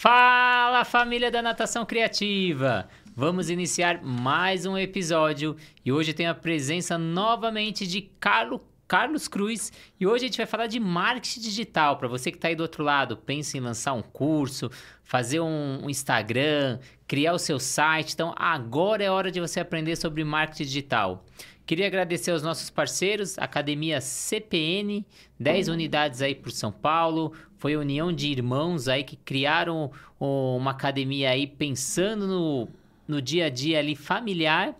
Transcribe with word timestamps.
Fala 0.00 0.82
família 0.82 1.30
da 1.30 1.42
Natação 1.42 1.84
Criativa! 1.84 2.88
Vamos 3.14 3.50
iniciar 3.50 4.02
mais 4.02 4.64
um 4.64 4.74
episódio 4.78 5.54
e 5.84 5.92
hoje 5.92 6.14
tem 6.14 6.26
a 6.26 6.32
presença 6.32 6.96
novamente 6.96 7.86
de 7.86 8.00
Carlo, 8.18 8.64
Carlos 8.88 9.28
Cruz 9.28 9.70
e 10.00 10.06
hoje 10.06 10.24
a 10.24 10.28
gente 10.28 10.38
vai 10.38 10.46
falar 10.46 10.68
de 10.68 10.80
marketing 10.80 11.40
digital. 11.40 11.98
Para 11.98 12.08
você 12.08 12.30
que 12.30 12.38
está 12.38 12.48
aí 12.48 12.56
do 12.56 12.62
outro 12.62 12.82
lado, 12.82 13.14
pensa 13.14 13.58
em 13.58 13.60
lançar 13.60 13.92
um 13.92 14.00
curso, 14.00 14.70
fazer 15.04 15.40
um, 15.40 15.84
um 15.84 15.90
Instagram, 15.90 16.78
criar 17.06 17.34
o 17.34 17.38
seu 17.38 17.60
site. 17.60 18.14
Então 18.14 18.32
agora 18.38 19.04
é 19.04 19.10
hora 19.10 19.30
de 19.30 19.38
você 19.38 19.60
aprender 19.60 19.96
sobre 19.96 20.24
marketing 20.24 20.64
digital. 20.64 21.26
Queria 21.70 21.86
agradecer 21.86 22.32
aos 22.32 22.42
nossos 22.42 22.68
parceiros, 22.68 23.38
Academia 23.38 24.00
CPN, 24.00 25.06
10 25.38 25.68
unidades 25.68 26.20
aí 26.20 26.34
por 26.34 26.50
São 26.50 26.72
Paulo. 26.72 27.32
Foi 27.58 27.76
união 27.76 28.12
de 28.12 28.26
irmãos 28.26 28.88
aí 28.88 29.04
que 29.04 29.14
criaram 29.14 29.92
uma 30.18 30.72
academia 30.72 31.30
aí 31.30 31.46
pensando 31.46 32.26
no, 32.26 32.68
no 33.06 33.22
dia 33.22 33.46
a 33.46 33.48
dia 33.48 33.78
ali 33.78 33.94
familiar 33.94 34.74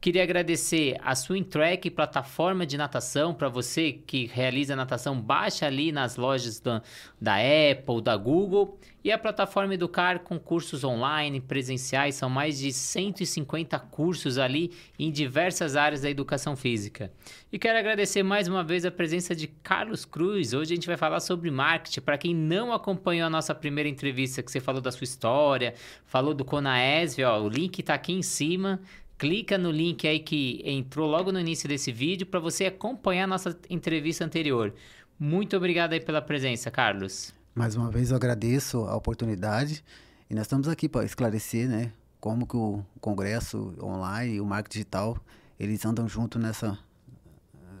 Queria 0.00 0.22
agradecer 0.22 0.96
a 1.02 1.12
Swing 1.12 1.48
Track, 1.48 1.90
plataforma 1.90 2.64
de 2.64 2.78
natação, 2.78 3.34
para 3.34 3.48
você 3.48 3.92
que 3.92 4.26
realiza 4.26 4.76
natação, 4.76 5.20
baixa 5.20 5.66
ali 5.66 5.90
nas 5.90 6.16
lojas 6.16 6.60
da, 6.60 6.80
da 7.20 7.34
Apple, 7.34 8.00
da 8.00 8.16
Google. 8.16 8.78
E 9.02 9.10
a 9.10 9.18
plataforma 9.18 9.74
Educar 9.74 10.20
com 10.20 10.38
cursos 10.38 10.84
online, 10.84 11.40
presenciais, 11.40 12.14
são 12.14 12.30
mais 12.30 12.60
de 12.60 12.72
150 12.72 13.76
cursos 13.78 14.38
ali 14.38 14.70
em 14.96 15.10
diversas 15.10 15.74
áreas 15.74 16.02
da 16.02 16.10
educação 16.10 16.54
física. 16.54 17.10
E 17.52 17.58
quero 17.58 17.78
agradecer 17.78 18.22
mais 18.22 18.46
uma 18.46 18.62
vez 18.62 18.84
a 18.84 18.92
presença 18.92 19.34
de 19.34 19.48
Carlos 19.48 20.04
Cruz. 20.04 20.52
Hoje 20.54 20.74
a 20.74 20.76
gente 20.76 20.86
vai 20.86 20.96
falar 20.96 21.18
sobre 21.18 21.50
marketing. 21.50 22.02
Para 22.02 22.18
quem 22.18 22.32
não 22.32 22.72
acompanhou 22.72 23.26
a 23.26 23.30
nossa 23.30 23.52
primeira 23.52 23.88
entrevista, 23.88 24.44
que 24.44 24.52
você 24.52 24.60
falou 24.60 24.80
da 24.80 24.92
sua 24.92 25.04
história, 25.04 25.74
falou 26.06 26.34
do 26.34 26.44
Conaesv, 26.44 27.24
ó, 27.24 27.40
o 27.40 27.48
link 27.48 27.80
está 27.80 27.94
aqui 27.94 28.12
em 28.12 28.22
cima 28.22 28.80
clica 29.18 29.58
no 29.58 29.70
link 29.70 30.06
aí 30.06 30.20
que 30.20 30.62
entrou 30.64 31.10
logo 31.10 31.32
no 31.32 31.40
início 31.40 31.68
desse 31.68 31.90
vídeo 31.90 32.26
para 32.26 32.38
você 32.38 32.66
acompanhar 32.66 33.24
a 33.24 33.26
nossa 33.26 33.58
entrevista 33.68 34.24
anterior. 34.24 34.72
Muito 35.18 35.56
obrigado 35.56 35.92
aí 35.92 36.00
pela 36.00 36.22
presença, 36.22 36.70
Carlos. 36.70 37.34
Mais 37.54 37.74
uma 37.74 37.90
vez 37.90 38.10
eu 38.10 38.16
agradeço 38.16 38.84
a 38.84 38.94
oportunidade 38.94 39.84
e 40.30 40.34
nós 40.34 40.42
estamos 40.42 40.68
aqui 40.68 40.88
para 40.88 41.04
esclarecer, 41.04 41.68
né, 41.68 41.92
como 42.20 42.46
que 42.46 42.56
o 42.56 42.84
congresso 43.00 43.74
online 43.82 44.36
e 44.36 44.40
o 44.40 44.46
marketing 44.46 44.78
digital, 44.78 45.18
eles 45.58 45.84
andam 45.84 46.08
junto 46.08 46.38
nessa 46.38 46.78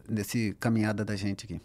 nesse 0.08 0.56
caminhada 0.58 1.04
da 1.04 1.14
gente 1.14 1.44
aqui. 1.44 1.60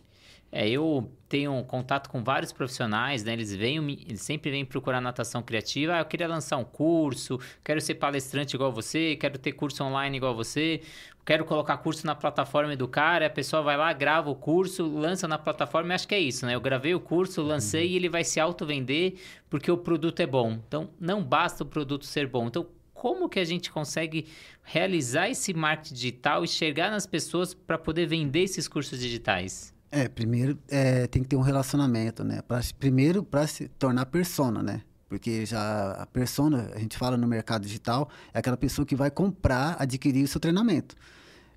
É, 0.55 0.69
eu 0.69 1.11
tenho 1.27 1.63
contato 1.63 2.07
com 2.07 2.23
vários 2.23 2.51
profissionais, 2.51 3.23
né? 3.23 3.33
Eles 3.33 3.55
vêm, 3.55 4.05
eles 4.07 4.21
sempre 4.21 4.51
vêm 4.51 4.63
procurar 4.63 5.01
natação 5.01 5.41
criativa. 5.41 5.95
Ah, 5.95 5.99
eu 6.01 6.05
queria 6.05 6.27
lançar 6.27 6.57
um 6.57 6.63
curso, 6.63 7.39
quero 7.63 7.81
ser 7.81 7.95
palestrante 7.95 8.55
igual 8.55 8.71
você, 8.71 9.15
quero 9.15 9.39
ter 9.39 9.53
curso 9.53 9.83
online 9.83 10.15
igual 10.15 10.35
você, 10.35 10.81
quero 11.25 11.43
colocar 11.43 11.77
curso 11.77 12.05
na 12.05 12.13
plataforma 12.13 12.71
Educar. 12.71 13.23
A 13.23 13.31
pessoa 13.31 13.63
vai 13.63 13.75
lá, 13.75 13.91
grava 13.93 14.29
o 14.29 14.35
curso, 14.35 14.85
lança 14.85 15.27
na 15.27 15.39
plataforma. 15.39 15.91
Eu 15.91 15.95
acho 15.95 16.07
que 16.07 16.13
é 16.13 16.19
isso, 16.19 16.45
né? 16.45 16.53
Eu 16.53 16.61
gravei 16.61 16.93
o 16.93 16.99
curso, 16.99 17.41
lancei 17.41 17.87
uhum. 17.87 17.91
e 17.93 17.95
ele 17.95 18.09
vai 18.09 18.23
se 18.23 18.39
auto-vender 18.39 19.15
porque 19.49 19.71
o 19.71 19.77
produto 19.77 20.19
é 20.19 20.27
bom. 20.27 20.59
Então, 20.67 20.87
não 20.99 21.23
basta 21.23 21.63
o 21.63 21.65
produto 21.65 22.05
ser 22.05 22.27
bom. 22.27 22.45
Então, 22.45 22.67
como 22.93 23.27
que 23.27 23.39
a 23.39 23.43
gente 23.43 23.71
consegue 23.71 24.27
realizar 24.61 25.29
esse 25.29 25.51
marketing 25.51 25.95
digital 25.95 26.43
e 26.43 26.47
chegar 26.47 26.91
nas 26.91 27.07
pessoas 27.07 27.55
para 27.55 27.79
poder 27.79 28.05
vender 28.05 28.41
esses 28.41 28.67
cursos 28.67 28.99
digitais? 28.99 29.72
É, 29.95 30.09
primeiro 30.09 30.57
é, 30.69 31.05
tem 31.05 31.21
que 31.21 31.29
ter 31.29 31.35
um 31.35 31.41
relacionamento, 31.41 32.23
né? 32.23 32.41
Pra, 32.41 32.59
primeiro, 32.79 33.23
para 33.23 33.45
se 33.45 33.67
tornar 33.67 34.07
persona, 34.07 34.63
né? 34.63 34.81
Porque 35.07 35.45
já 35.45 35.91
a 35.91 36.07
persona, 36.07 36.71
a 36.73 36.79
gente 36.79 36.97
fala 36.97 37.15
no 37.15 37.27
mercado 37.27 37.61
digital, 37.61 38.09
é 38.33 38.39
aquela 38.39 38.57
pessoa 38.57 38.87
que 38.87 38.95
vai 38.95 39.11
comprar, 39.11 39.75
adquirir 39.77 40.23
o 40.23 40.27
seu 40.27 40.41
treinamento. 40.41 40.95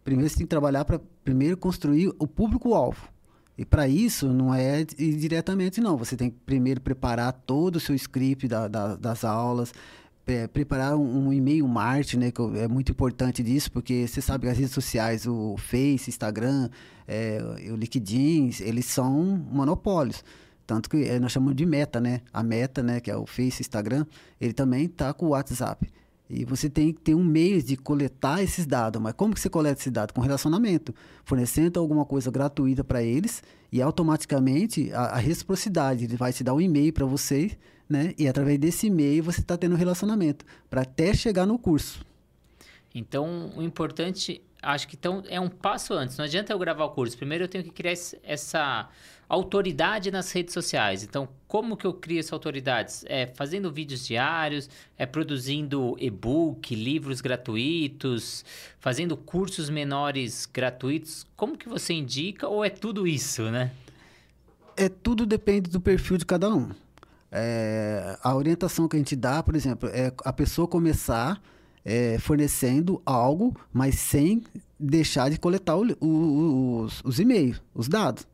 Primeiro, 0.04 0.28
você 0.28 0.36
tem 0.36 0.44
que 0.44 0.50
trabalhar 0.50 0.84
para 0.84 1.00
primeiro 1.24 1.56
construir 1.56 2.12
o 2.18 2.26
público-alvo. 2.26 3.08
E 3.56 3.64
para 3.64 3.88
isso, 3.88 4.30
não 4.30 4.54
é 4.54 4.84
diretamente, 4.84 5.80
não. 5.80 5.96
Você 5.96 6.14
tem 6.14 6.28
que 6.28 6.36
primeiro 6.44 6.78
preparar 6.82 7.32
todo 7.32 7.76
o 7.76 7.80
seu 7.80 7.94
script 7.94 8.46
da, 8.46 8.68
da, 8.68 8.96
das 8.96 9.24
aulas, 9.24 9.72
é, 10.26 10.46
preparar 10.46 10.96
um, 10.96 11.28
um, 11.28 11.32
e-mail 11.32 11.66
marketing, 11.68 12.16
né, 12.18 12.30
que 12.30 12.42
é 12.58 12.66
muito 12.66 12.90
importante 12.90 13.42
disso, 13.42 13.70
porque 13.70 14.06
você 14.06 14.20
sabe 14.20 14.46
que 14.46 14.50
as 14.50 14.58
redes 14.58 14.72
sociais, 14.72 15.26
o 15.26 15.56
Face, 15.56 16.10
Instagram, 16.10 16.68
é, 17.06 17.38
o 17.70 17.76
LinkedIn, 17.76 18.50
eles 18.60 18.86
são 18.86 19.12
monopólios. 19.50 20.24
Tanto 20.66 20.90
que 20.90 21.04
é, 21.04 21.20
nós 21.20 21.30
chamamos 21.30 21.54
de 21.54 21.64
meta, 21.64 22.00
né? 22.00 22.22
A 22.32 22.42
meta, 22.42 22.82
né, 22.82 23.00
que 23.00 23.10
é 23.10 23.16
o 23.16 23.24
Face, 23.24 23.62
Instagram, 23.62 24.04
ele 24.40 24.52
também 24.52 24.86
está 24.86 25.14
com 25.14 25.26
o 25.26 25.28
WhatsApp. 25.28 25.88
E 26.28 26.44
você 26.44 26.68
tem 26.68 26.92
que 26.92 27.00
ter 27.00 27.14
um 27.14 27.24
meio 27.24 27.62
de 27.62 27.76
coletar 27.76 28.42
esses 28.42 28.66
dados. 28.66 29.00
Mas 29.00 29.12
como 29.14 29.34
que 29.34 29.40
você 29.40 29.48
coleta 29.48 29.80
esses 29.80 29.92
dados? 29.92 30.12
Com 30.12 30.20
relacionamento. 30.20 30.94
Fornecendo 31.24 31.78
alguma 31.78 32.04
coisa 32.04 32.30
gratuita 32.30 32.82
para 32.82 33.02
eles 33.02 33.42
e 33.70 33.80
automaticamente 33.80 34.92
a, 34.92 35.02
a 35.02 35.16
reciprocidade. 35.16 36.04
Ele 36.04 36.16
vai 36.16 36.32
te 36.32 36.42
dar 36.42 36.54
um 36.54 36.60
e-mail 36.60 36.92
para 36.92 37.06
vocês 37.06 37.56
né? 37.88 38.14
E 38.18 38.26
através 38.26 38.58
desse 38.58 38.88
e-mail 38.88 39.22
você 39.22 39.40
está 39.40 39.56
tendo 39.56 39.74
um 39.74 39.78
relacionamento 39.78 40.44
para 40.68 40.82
até 40.82 41.14
chegar 41.14 41.46
no 41.46 41.58
curso. 41.58 42.04
Então, 42.98 43.52
o 43.54 43.62
importante, 43.62 44.40
acho 44.62 44.88
que 44.88 44.96
então 44.96 45.22
é 45.28 45.38
um 45.38 45.50
passo 45.50 45.92
antes. 45.92 46.16
Não 46.16 46.24
adianta 46.24 46.50
eu 46.50 46.58
gravar 46.58 46.86
o 46.86 46.90
curso. 46.90 47.14
Primeiro 47.14 47.44
eu 47.44 47.48
tenho 47.48 47.62
que 47.62 47.68
criar 47.68 47.92
essa 48.22 48.88
autoridade 49.28 50.10
nas 50.10 50.32
redes 50.32 50.54
sociais. 50.54 51.02
Então, 51.02 51.28
como 51.46 51.76
que 51.76 51.86
eu 51.86 51.92
crio 51.92 52.20
essa 52.20 52.34
autoridade? 52.34 52.94
É 53.04 53.26
fazendo 53.26 53.70
vídeos 53.70 54.06
diários, 54.06 54.70
é 54.96 55.04
produzindo 55.04 55.94
e-book, 55.98 56.74
livros 56.74 57.20
gratuitos, 57.20 58.46
fazendo 58.80 59.14
cursos 59.14 59.68
menores 59.68 60.46
gratuitos. 60.46 61.26
Como 61.36 61.58
que 61.58 61.68
você 61.68 61.92
indica 61.92 62.48
ou 62.48 62.64
é 62.64 62.70
tudo 62.70 63.06
isso, 63.06 63.42
né? 63.50 63.72
É 64.74 64.88
tudo 64.88 65.26
depende 65.26 65.68
do 65.68 65.82
perfil 65.82 66.16
de 66.16 66.24
cada 66.24 66.48
um. 66.48 66.70
É, 67.30 68.16
a 68.22 68.34
orientação 68.34 68.88
que 68.88 68.96
a 68.96 68.98
gente 68.98 69.14
dá, 69.14 69.42
por 69.42 69.54
exemplo, 69.54 69.86
é 69.92 70.10
a 70.24 70.32
pessoa 70.32 70.66
começar 70.66 71.38
é, 71.86 72.18
fornecendo 72.18 73.00
algo, 73.06 73.54
mas 73.72 73.94
sem 73.94 74.42
deixar 74.78 75.30
de 75.30 75.38
coletar 75.38 75.76
o, 75.76 75.86
o, 76.00 76.80
os, 76.80 77.00
os 77.04 77.20
e-mails, 77.20 77.62
os 77.72 77.86
dados. 77.86 78.26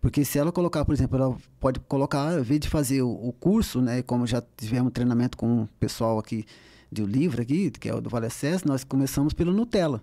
Porque 0.00 0.24
se 0.24 0.38
ela 0.38 0.52
colocar, 0.52 0.84
por 0.84 0.94
exemplo, 0.94 1.16
ela 1.18 1.36
pode 1.58 1.80
colocar, 1.80 2.32
ao 2.32 2.40
invés 2.40 2.60
de 2.60 2.68
fazer 2.68 3.02
o, 3.02 3.10
o 3.10 3.32
curso, 3.32 3.80
né, 3.80 4.02
como 4.02 4.24
já 4.24 4.40
tivemos 4.56 4.92
treinamento 4.92 5.36
com 5.36 5.62
o 5.62 5.68
pessoal 5.80 6.16
aqui 6.16 6.46
um 7.00 7.06
livro 7.06 7.40
aqui, 7.40 7.70
que 7.70 7.88
é 7.88 7.94
o 7.94 8.00
do 8.00 8.10
Vale 8.10 8.26
Acesso, 8.26 8.68
nós 8.68 8.84
começamos 8.84 9.32
pelo 9.32 9.52
Nutella. 9.52 10.02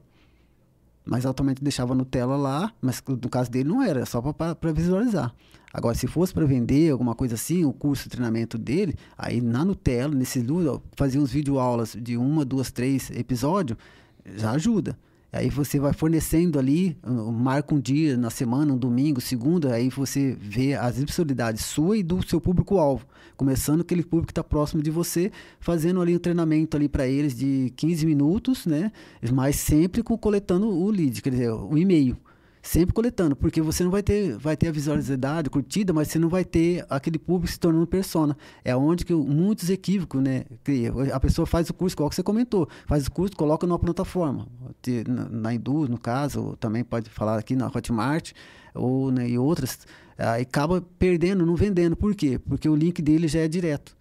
Mas 1.05 1.25
automaticamente 1.25 1.63
deixava 1.63 1.95
Nutella 1.95 2.35
lá, 2.35 2.73
mas 2.81 3.01
no 3.07 3.29
caso 3.29 3.49
dele 3.49 3.67
não 3.67 3.81
era, 3.81 4.05
só 4.05 4.21
para 4.21 4.71
visualizar. 4.71 5.33
Agora, 5.73 5.95
se 5.95 6.07
fosse 6.07 6.33
para 6.33 6.45
vender 6.45 6.91
alguma 6.91 7.13
coisa 7.13 7.35
assim, 7.35 7.63
o 7.63 7.71
curso 7.71 8.03
de 8.03 8.09
treinamento 8.09 8.57
dele, 8.57 8.95
aí 9.17 9.39
na 9.39 9.63
Nutella, 9.63 10.13
nesse 10.13 10.43
fazer 10.95 11.19
uns 11.19 11.31
videoaulas 11.31 11.95
de 11.99 12.17
uma, 12.17 12.43
duas, 12.43 12.71
três 12.71 13.11
episódios, 13.11 13.77
já 14.35 14.51
ajuda. 14.51 14.97
Aí 15.31 15.47
você 15.49 15.79
vai 15.79 15.93
fornecendo 15.93 16.57
ali, 16.57 16.97
marca 17.05 17.75
um 17.75 17.79
dia 17.79 18.17
na 18.17 18.31
semana, 18.31 18.73
um 18.73 18.77
domingo, 18.77 19.21
segunda, 19.21 19.73
aí 19.73 19.89
você 19.89 20.35
vê 20.39 20.73
as 20.73 20.97
especialidades 20.97 21.65
sua 21.65 21.97
e 21.97 22.03
do 22.03 22.27
seu 22.27 22.41
público-alvo. 22.41 23.05
Começando 23.37 23.81
aquele 23.81 24.03
público 24.03 24.27
que 24.27 24.31
está 24.31 24.43
próximo 24.43 24.81
de 24.81 24.89
você, 24.89 25.31
fazendo 25.59 26.01
ali 26.01 26.15
um 26.15 26.19
treinamento 26.19 26.75
ali 26.75 26.89
para 26.89 27.07
eles 27.07 27.37
de 27.37 27.71
15 27.75 28.05
minutos, 28.07 28.65
né? 28.65 28.91
Mas 29.31 29.57
sempre 29.57 30.01
com, 30.01 30.17
coletando 30.17 30.67
o 30.67 30.89
lead, 30.89 31.21
quer 31.21 31.29
dizer, 31.29 31.51
o 31.51 31.77
e-mail 31.77 32.17
sempre 32.61 32.93
coletando, 32.93 33.35
porque 33.35 33.61
você 33.61 33.83
não 33.83 33.91
vai 33.91 34.03
ter, 34.03 34.37
vai 34.37 34.55
ter 34.57 34.67
a 34.67 34.71
visualidade, 34.71 35.49
curtida, 35.49 35.93
mas 35.93 36.09
você 36.09 36.19
não 36.19 36.29
vai 36.29 36.43
ter 36.43 36.85
aquele 36.89 37.17
público 37.17 37.51
se 37.51 37.59
tornando 37.59 37.87
persona. 37.87 38.37
É 38.63 38.75
onde 38.75 39.05
que 39.05 39.13
muitos 39.13 39.69
equívocos, 39.69 40.21
né, 40.21 40.45
cria. 40.63 40.91
A 41.13 41.19
pessoa 41.19 41.45
faz 41.45 41.69
o 41.69 41.73
curso, 41.73 41.95
qual 41.95 42.09
que 42.09 42.15
você 42.15 42.23
comentou, 42.23 42.67
faz 42.85 43.07
o 43.07 43.11
curso, 43.11 43.35
coloca 43.35 43.65
numa 43.65 43.79
plataforma, 43.79 44.47
na, 45.07 45.51
na 45.53 45.59
no 45.89 45.97
caso, 45.97 46.57
também 46.59 46.83
pode 46.83 47.09
falar 47.09 47.37
aqui 47.37 47.55
na 47.55 47.67
Hotmart, 47.67 48.33
ou 48.73 49.11
né, 49.11 49.27
e 49.27 49.37
outras, 49.37 49.79
aí 50.17 50.43
acaba 50.43 50.81
perdendo, 50.97 51.45
não 51.45 51.55
vendendo. 51.55 51.95
Por 51.95 52.13
quê? 52.13 52.39
Porque 52.39 52.67
o 52.67 52.75
link 52.75 53.01
dele 53.01 53.27
já 53.27 53.39
é 53.39 53.47
direto. 53.47 53.97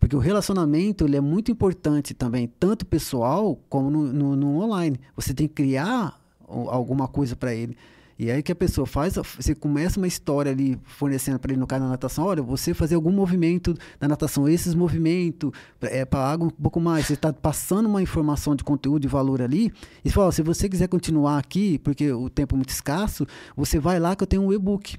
Porque 0.00 0.14
o 0.14 0.20
relacionamento 0.20 1.04
ele 1.04 1.16
é 1.16 1.20
muito 1.20 1.50
importante 1.50 2.14
também, 2.14 2.46
tanto 2.58 2.86
pessoal 2.86 3.58
como 3.68 3.90
no, 3.90 4.12
no, 4.12 4.36
no 4.36 4.62
online. 4.62 4.98
Você 5.16 5.34
tem 5.34 5.48
que 5.48 5.54
criar 5.54 6.20
alguma 6.46 7.08
coisa 7.08 7.36
para 7.36 7.52
ele. 7.54 7.76
E 8.18 8.32
aí 8.32 8.42
que 8.42 8.50
a 8.50 8.56
pessoa 8.56 8.84
faz, 8.84 9.14
você 9.14 9.54
começa 9.54 10.00
uma 10.00 10.06
história 10.08 10.50
ali 10.50 10.76
fornecendo 10.82 11.38
para 11.38 11.52
ele 11.52 11.60
no 11.60 11.66
caso 11.68 11.84
da 11.84 11.90
natação, 11.90 12.24
olha, 12.24 12.42
você 12.42 12.74
fazer 12.74 12.96
algum 12.96 13.12
movimento 13.12 13.74
da 14.00 14.08
natação, 14.08 14.48
esses 14.48 14.74
movimentos, 14.74 15.52
é, 15.82 16.04
para 16.04 16.20
água 16.20 16.48
um 16.48 16.50
pouco 16.50 16.80
mais, 16.80 17.06
você 17.06 17.12
está 17.12 17.32
passando 17.32 17.86
uma 17.88 18.02
informação 18.02 18.56
de 18.56 18.64
conteúdo 18.64 19.02
de 19.02 19.08
valor 19.08 19.40
ali, 19.40 19.72
e 20.04 20.10
fala, 20.10 20.32
se 20.32 20.42
você 20.42 20.68
quiser 20.68 20.88
continuar 20.88 21.38
aqui, 21.38 21.78
porque 21.78 22.10
o 22.10 22.28
tempo 22.28 22.54
é 22.54 22.56
muito 22.56 22.70
escasso, 22.70 23.24
você 23.56 23.78
vai 23.78 24.00
lá 24.00 24.16
que 24.16 24.24
eu 24.24 24.26
tenho 24.26 24.42
um 24.42 24.52
e-book. 24.52 24.98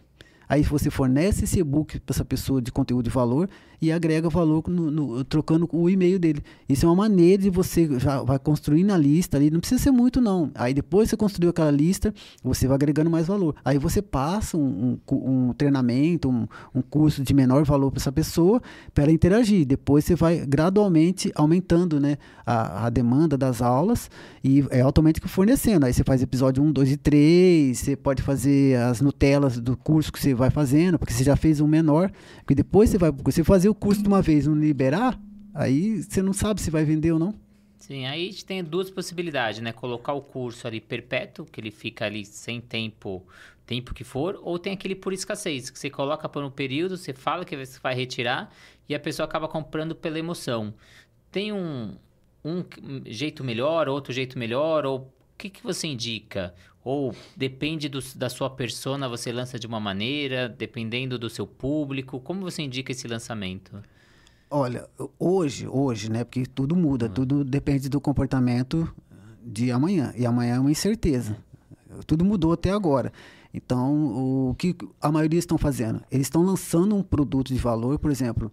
Aí 0.49 0.63
você 0.63 0.89
fornece 0.89 1.43
esse 1.43 1.59
e-book 1.59 1.99
para 1.99 2.15
essa 2.15 2.25
pessoa 2.25 2.59
de 2.59 2.71
conteúdo 2.71 3.05
de 3.05 3.11
valor 3.11 3.47
e 3.81 3.91
agrega 3.91 4.29
valor 4.29 4.63
no, 4.67 4.91
no, 4.91 5.23
trocando 5.23 5.69
o 5.71 5.89
e-mail 5.89 6.19
dele. 6.19 6.41
Isso 6.67 6.85
é 6.85 6.89
uma 6.89 6.95
maneira 6.95 7.43
de 7.43 7.49
você 7.51 7.87
já 7.99 8.21
vai 8.23 8.39
construindo 8.39 8.91
a 8.91 8.97
lista 8.97 9.37
ali, 9.37 9.49
não 9.49 9.59
precisa 9.59 9.81
ser 9.81 9.91
muito 9.91 10.19
não. 10.19 10.51
Aí 10.55 10.73
depois 10.73 11.09
você 11.09 11.15
construiu 11.15 11.51
aquela 11.51 11.71
lista, 11.71 12.13
você 12.43 12.67
vai 12.67 12.75
agregando 12.75 13.09
mais 13.09 13.27
valor. 13.27 13.55
Aí 13.63 13.77
você 13.77 14.01
passa 14.01 14.57
um, 14.57 14.97
um, 15.09 15.49
um 15.49 15.53
treinamento, 15.53 16.29
um, 16.29 16.47
um, 16.73 16.81
curso 16.81 17.23
de 17.23 17.33
menor 17.33 17.63
valor 17.63 17.91
para 17.91 18.01
essa 18.01 18.11
pessoa 18.11 18.61
para 18.93 19.03
ela 19.03 19.13
interagir. 19.13 19.65
Depois 19.65 20.03
você 20.03 20.15
vai 20.15 20.45
gradualmente 20.45 21.31
aumentando 21.35 21.99
né, 21.99 22.17
a, 22.45 22.87
a 22.87 22.89
demanda 22.89 23.37
das 23.37 23.61
aulas 23.61 24.09
e 24.43 24.65
é 24.71 24.81
automaticamente 24.81 25.33
fornecendo. 25.33 25.85
Aí 25.85 25.93
você 25.93 26.03
faz 26.03 26.21
episódio 26.21 26.63
1, 26.63 26.71
2 26.71 26.91
e 26.91 26.97
3, 26.97 27.77
você 27.77 27.95
pode 27.95 28.23
fazer 28.23 28.77
as 28.77 28.99
Nutelas 28.99 29.59
do 29.59 29.77
curso 29.77 30.11
que 30.11 30.19
você 30.19 30.33
vai 30.39 30.49
fazendo, 30.49 30.97
porque 30.97 31.13
você 31.13 31.23
já 31.23 31.35
fez 31.35 31.61
um 31.61 31.67
menor, 31.67 32.11
porque 32.39 32.55
depois 32.55 32.89
você 32.89 32.97
vai 32.97 33.11
você 33.11 33.43
fazer 33.43 33.69
o 33.69 33.75
curso 33.75 34.01
de 34.01 34.07
uma 34.07 34.21
vez 34.21 34.47
não 34.47 34.55
liberar, 34.55 35.19
aí 35.53 36.01
você 36.01 36.21
não 36.21 36.33
sabe 36.33 36.61
se 36.61 36.71
vai 36.71 36.83
vender 36.83 37.11
ou 37.11 37.19
não. 37.19 37.35
Sim, 37.77 38.05
aí 38.05 38.27
a 38.27 38.31
gente 38.31 38.45
tem 38.45 38.63
duas 38.63 38.89
possibilidades, 38.89 39.61
né? 39.61 39.71
Colocar 39.71 40.13
o 40.13 40.21
curso 40.21 40.67
ali 40.67 40.79
perpétuo, 40.81 41.45
que 41.45 41.59
ele 41.59 41.71
fica 41.71 42.05
ali 42.05 42.25
sem 42.25 42.59
tempo, 42.59 43.25
tempo 43.65 43.93
que 43.93 44.03
for, 44.03 44.39
ou 44.43 44.59
tem 44.59 44.73
aquele 44.73 44.95
por 44.95 45.13
escassez, 45.13 45.69
que 45.69 45.79
você 45.79 45.89
coloca 45.89 46.27
por 46.27 46.43
um 46.43 46.51
período, 46.51 46.97
você 46.97 47.13
fala 47.13 47.45
que 47.45 47.55
você 47.55 47.79
vai 47.79 47.95
retirar 47.95 48.53
e 48.87 48.93
a 48.93 48.99
pessoa 48.99 49.25
acaba 49.25 49.47
comprando 49.47 49.95
pela 49.95 50.19
emoção. 50.19 50.73
Tem 51.31 51.53
um, 51.53 51.95
um 52.43 52.63
jeito 53.05 53.43
melhor, 53.43 53.87
outro 53.87 54.11
jeito 54.11 54.37
melhor, 54.37 54.85
ou 54.85 54.99
o 54.99 55.11
que, 55.37 55.49
que 55.49 55.63
você 55.63 55.87
indica? 55.87 56.53
Ou 56.83 57.13
depende 57.35 57.89
do, 57.89 57.99
da 58.15 58.29
sua 58.29 58.49
persona, 58.49 59.07
você 59.09 59.31
lança 59.31 59.59
de 59.59 59.67
uma 59.67 59.79
maneira, 59.79 60.47
dependendo 60.47 61.19
do 61.19 61.29
seu 61.29 61.45
público? 61.45 62.19
Como 62.19 62.41
você 62.41 62.61
indica 62.61 62.91
esse 62.91 63.07
lançamento? 63.07 63.83
Olha, 64.49 64.87
hoje, 65.19 65.67
hoje, 65.67 66.09
né? 66.09 66.23
Porque 66.23 66.45
tudo 66.45 66.75
muda, 66.75 67.07
uhum. 67.07 67.13
tudo 67.13 67.43
depende 67.43 67.89
do 67.89 68.01
comportamento 68.01 68.91
de 69.43 69.71
amanhã. 69.71 70.13
E 70.15 70.25
amanhã 70.25 70.55
é 70.55 70.59
uma 70.59 70.71
incerteza. 70.71 71.37
Tudo 72.07 72.23
mudou 72.23 72.53
até 72.53 72.71
agora. 72.71 73.11
Então, 73.53 74.49
o 74.49 74.55
que 74.55 74.75
a 75.01 75.11
maioria 75.11 75.39
estão 75.39 75.57
fazendo? 75.57 76.01
Eles 76.09 76.27
estão 76.27 76.43
lançando 76.43 76.95
um 76.95 77.03
produto 77.03 77.53
de 77.53 77.59
valor, 77.59 77.97
por 77.97 78.11
exemplo, 78.11 78.51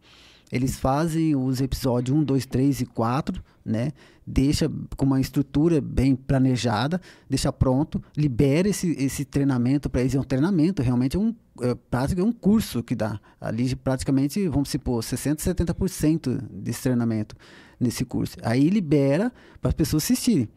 eles 0.51 0.79
fazem 0.79 1.35
os 1.35 1.61
episódios 1.61 2.17
1, 2.17 2.25
2, 2.25 2.47
3 2.47 2.81
e 2.81 2.87
4, 2.87 3.43
né? 3.67 3.93
Deixa 4.27 4.71
com 4.97 5.05
uma 5.05 5.21
estrutura 5.21 5.81
bem 5.81 6.15
planejada, 6.15 7.01
deixa 7.29 7.53
pronto, 7.53 8.03
libera 8.17 8.69
esse, 8.69 8.93
esse 8.93 9.25
treinamento 9.25 9.91
para 9.91 10.01
eles. 10.01 10.15
É 10.15 10.21
um 10.21 10.25
treinamento, 10.25 10.83
realmente 10.83 11.17
é 11.17 11.21
um, 11.21 11.35
é, 11.61 11.75
prática, 11.75 12.21
é 12.21 12.25
um 12.25 12.33
curso 12.33 12.83
que 12.83 12.95
dá. 12.95 13.21
Ali, 13.41 13.75
praticamente, 13.77 14.47
vamos 14.49 14.69
supor, 14.69 15.03
60%, 15.03 15.39
70% 15.39 16.41
desse 16.51 16.83
treinamento 16.83 17.37
nesse 17.79 18.05
curso. 18.05 18.37
Aí 18.43 18.71
libera 18.71 19.33
para 19.61 19.69
as 19.69 19.75
pessoas 19.75 20.05
assistirem. 20.05 20.49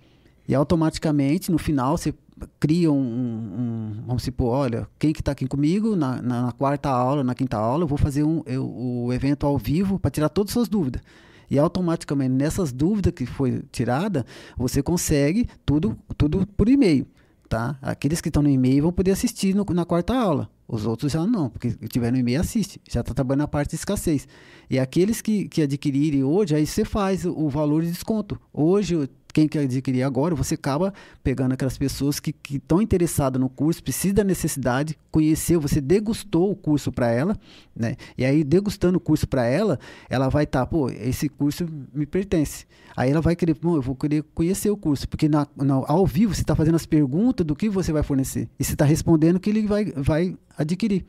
E 0.47 0.55
automaticamente, 0.55 1.51
no 1.51 1.59
final, 1.59 1.97
você 1.97 2.13
cria 2.59 2.91
um, 2.91 2.97
um, 2.97 4.03
vamos 4.05 4.23
supor, 4.23 4.47
olha, 4.47 4.87
quem 4.97 5.13
que 5.13 5.21
está 5.21 5.31
aqui 5.31 5.47
comigo 5.47 5.95
na, 5.95 6.21
na, 6.21 6.41
na, 6.43 6.51
quarta 6.51 6.89
aula, 6.89 7.23
na 7.23 7.35
quinta 7.35 7.57
aula, 7.57 7.83
eu 7.83 7.87
vou 7.87 7.97
fazer 7.97 8.23
um, 8.23 8.41
eu, 8.45 8.65
o 8.65 9.11
evento 9.13 9.45
ao 9.45 9.57
vivo 9.57 9.99
para 9.99 10.11
tirar 10.11 10.29
todas 10.29 10.51
as 10.51 10.53
suas 10.53 10.69
dúvidas. 10.69 11.01
E 11.49 11.57
automaticamente, 11.57 12.33
nessas 12.33 12.71
dúvidas 12.71 13.13
que 13.13 13.25
foi 13.25 13.63
tirada, 13.71 14.25
você 14.57 14.83
consegue 14.83 15.47
tudo, 15.65 15.97
tudo 16.17 16.45
por 16.55 16.69
e-mail. 16.69 17.07
Tá? 17.47 17.77
Aqueles 17.81 18.21
que 18.21 18.29
estão 18.29 18.43
no 18.43 18.49
e-mail 18.49 18.83
vão 18.83 18.91
poder 18.91 19.11
assistir 19.11 19.55
no, 19.55 19.65
na 19.73 19.83
quarta 19.83 20.13
aula. 20.13 20.49
Os 20.67 20.85
outros 20.85 21.11
já 21.11 21.25
não, 21.25 21.49
porque 21.49 21.71
tiver 21.87 22.11
no 22.11 22.17
e-mail 22.19 22.39
assiste. 22.39 22.79
Já 22.87 23.01
está 23.01 23.11
trabalhando 23.11 23.39
na 23.41 23.47
parte 23.47 23.71
de 23.71 23.77
escassez. 23.77 24.27
E 24.69 24.77
aqueles 24.77 25.19
que, 25.19 25.47
que 25.47 25.63
adquirirem 25.63 26.23
hoje, 26.23 26.55
aí 26.55 26.67
você 26.67 26.85
faz 26.85 27.25
o, 27.25 27.31
o 27.31 27.49
valor 27.49 27.81
de 27.81 27.89
desconto. 27.89 28.39
Hoje 28.53 29.09
quem 29.33 29.47
quer 29.47 29.59
adquirir 29.59 30.03
agora, 30.03 30.33
você 30.33 30.55
acaba 30.55 30.93
pegando 31.23 31.53
aquelas 31.53 31.77
pessoas 31.77 32.19
que 32.19 32.33
estão 32.49 32.81
interessadas 32.81 33.39
no 33.39 33.47
curso, 33.47 33.83
precisa 33.83 34.15
da 34.15 34.23
necessidade, 34.23 34.97
conheceu, 35.11 35.61
você 35.61 35.79
degustou 35.79 36.51
o 36.51 36.55
curso 36.55 36.91
para 36.91 37.11
ela, 37.11 37.37
né? 37.75 37.95
E 38.17 38.25
aí, 38.25 38.43
degustando 38.43 38.97
o 38.97 39.01
curso 39.01 39.27
para 39.27 39.45
ela, 39.45 39.79
ela 40.09 40.29
vai 40.29 40.45
estar, 40.45 40.61
tá, 40.61 40.65
pô, 40.65 40.89
esse 40.89 41.29
curso 41.29 41.67
me 41.93 42.05
pertence. 42.05 42.65
Aí 42.97 43.11
ela 43.11 43.21
vai 43.21 43.35
querer, 43.35 43.53
pô, 43.53 43.75
eu 43.75 43.81
vou 43.81 43.95
querer 43.95 44.23
conhecer 44.33 44.71
o 44.71 44.77
curso, 44.77 45.07
porque 45.07 45.29
na, 45.29 45.47
na 45.55 45.75
ao 45.87 46.05
vivo 46.07 46.33
você 46.33 46.41
está 46.41 46.55
fazendo 46.55 46.75
as 46.75 46.85
perguntas 46.85 47.45
do 47.45 47.55
que 47.55 47.69
você 47.69 47.91
vai 47.91 48.01
fornecer. 48.01 48.49
E 48.59 48.63
você 48.63 48.73
está 48.73 48.83
respondendo 48.83 49.39
que 49.39 49.49
ele 49.49 49.61
vai, 49.67 49.85
vai 49.95 50.35
adquirir. 50.57 51.05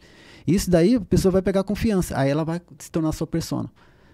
Isso 0.47 0.71
daí 0.71 0.97
a 0.97 1.01
pessoa 1.01 1.33
vai 1.33 1.43
pegar 1.43 1.65
confiança, 1.65 2.19
aí 2.19 2.31
ela 2.31 2.45
vai 2.45 2.61
se 2.79 2.91
tornar 2.91 3.13
sua 3.13 3.27
persona 3.27 3.71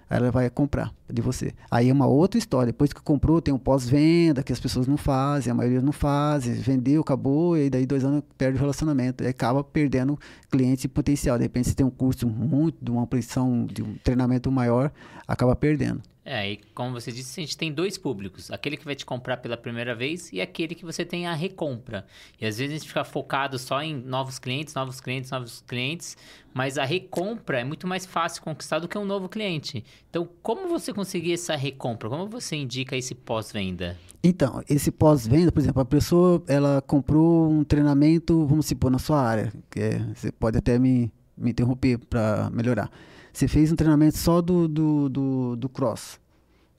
ela 0.08 0.30
vai 0.30 0.48
comprar 0.48 0.92
de 1.12 1.20
você. 1.20 1.52
Aí 1.70 1.88
é 1.88 1.92
uma 1.92 2.06
outra 2.06 2.38
história. 2.38 2.72
Depois 2.72 2.92
que 2.92 3.00
comprou, 3.00 3.40
tem 3.40 3.52
um 3.52 3.58
pós-venda 3.58 4.42
que 4.42 4.52
as 4.52 4.60
pessoas 4.60 4.86
não 4.86 4.96
fazem, 4.96 5.50
a 5.50 5.54
maioria 5.54 5.80
não 5.80 5.92
faz, 5.92 6.46
vendeu, 6.46 7.00
acabou, 7.00 7.56
e 7.58 7.68
daí 7.68 7.84
dois 7.86 8.04
anos 8.04 8.22
perde 8.38 8.56
o 8.56 8.60
relacionamento. 8.60 9.24
E 9.24 9.26
acaba 9.26 9.64
perdendo 9.64 10.18
cliente 10.50 10.88
potencial. 10.88 11.36
De 11.36 11.44
repente, 11.44 11.68
você 11.68 11.74
tem 11.74 11.86
um 11.86 11.90
custo 11.90 12.28
muito, 12.28 12.84
de 12.84 12.90
uma 12.90 13.02
ampliação, 13.02 13.66
de 13.66 13.82
um 13.82 13.94
treinamento 14.02 14.50
maior, 14.50 14.92
acaba 15.26 15.56
perdendo. 15.56 16.00
É, 16.28 16.50
e 16.50 16.56
como 16.74 16.90
você 16.90 17.12
disse, 17.12 17.38
a 17.38 17.44
gente 17.44 17.56
tem 17.56 17.72
dois 17.72 17.96
públicos. 17.96 18.50
Aquele 18.50 18.76
que 18.76 18.84
vai 18.84 18.96
te 18.96 19.06
comprar 19.06 19.36
pela 19.36 19.56
primeira 19.56 19.94
vez 19.94 20.32
e 20.32 20.40
aquele 20.40 20.74
que 20.74 20.84
você 20.84 21.04
tem 21.04 21.24
a 21.28 21.32
recompra. 21.32 22.04
E 22.40 22.44
às 22.44 22.58
vezes 22.58 22.74
a 22.74 22.78
gente 22.78 22.88
fica 22.88 23.04
focado 23.04 23.56
só 23.60 23.80
em 23.80 23.94
novos 23.94 24.36
clientes, 24.36 24.74
novos 24.74 25.00
clientes, 25.00 25.30
novos 25.30 25.62
clientes, 25.64 26.16
mas 26.52 26.78
a 26.78 26.84
recompra 26.84 27.60
é 27.60 27.64
muito 27.64 27.86
mais 27.86 28.04
fácil 28.04 28.42
conquistar 28.42 28.80
do 28.80 28.88
que 28.88 28.98
um 28.98 29.04
novo 29.04 29.28
cliente. 29.28 29.84
Então, 30.10 30.28
como 30.42 30.68
você 30.68 30.92
conseguir 30.92 31.34
essa 31.34 31.54
recompra? 31.54 32.08
Como 32.08 32.26
você 32.26 32.56
indica 32.56 32.96
esse 32.96 33.14
pós-venda? 33.14 33.96
Então, 34.20 34.64
esse 34.68 34.90
pós-venda, 34.90 35.52
por 35.52 35.60
exemplo, 35.60 35.80
a 35.80 35.84
pessoa 35.84 36.42
ela 36.48 36.82
comprou 36.82 37.48
um 37.48 37.62
treinamento, 37.62 38.44
vamos 38.46 38.66
supor, 38.66 38.90
na 38.90 38.98
sua 38.98 39.22
área, 39.22 39.52
que 39.70 39.78
é, 39.78 39.98
você 40.12 40.32
pode 40.32 40.58
até 40.58 40.76
me, 40.76 41.08
me 41.38 41.52
interromper 41.52 41.98
para 41.98 42.50
melhorar. 42.50 42.90
Você 43.36 43.46
fez 43.46 43.70
um 43.70 43.76
treinamento 43.76 44.16
só 44.16 44.40
do, 44.40 44.66
do, 44.66 45.10
do, 45.10 45.56
do 45.56 45.68
cross. 45.68 46.18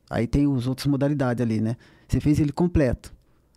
Aí 0.10 0.26
tem 0.26 0.48
os 0.48 0.66
outras 0.66 0.88
modalidades 0.88 1.40
ali, 1.40 1.62
né? 1.62 1.78
Você 2.08 2.20
fez 2.20 2.40
ele 2.40 2.52
completo. 2.52 3.14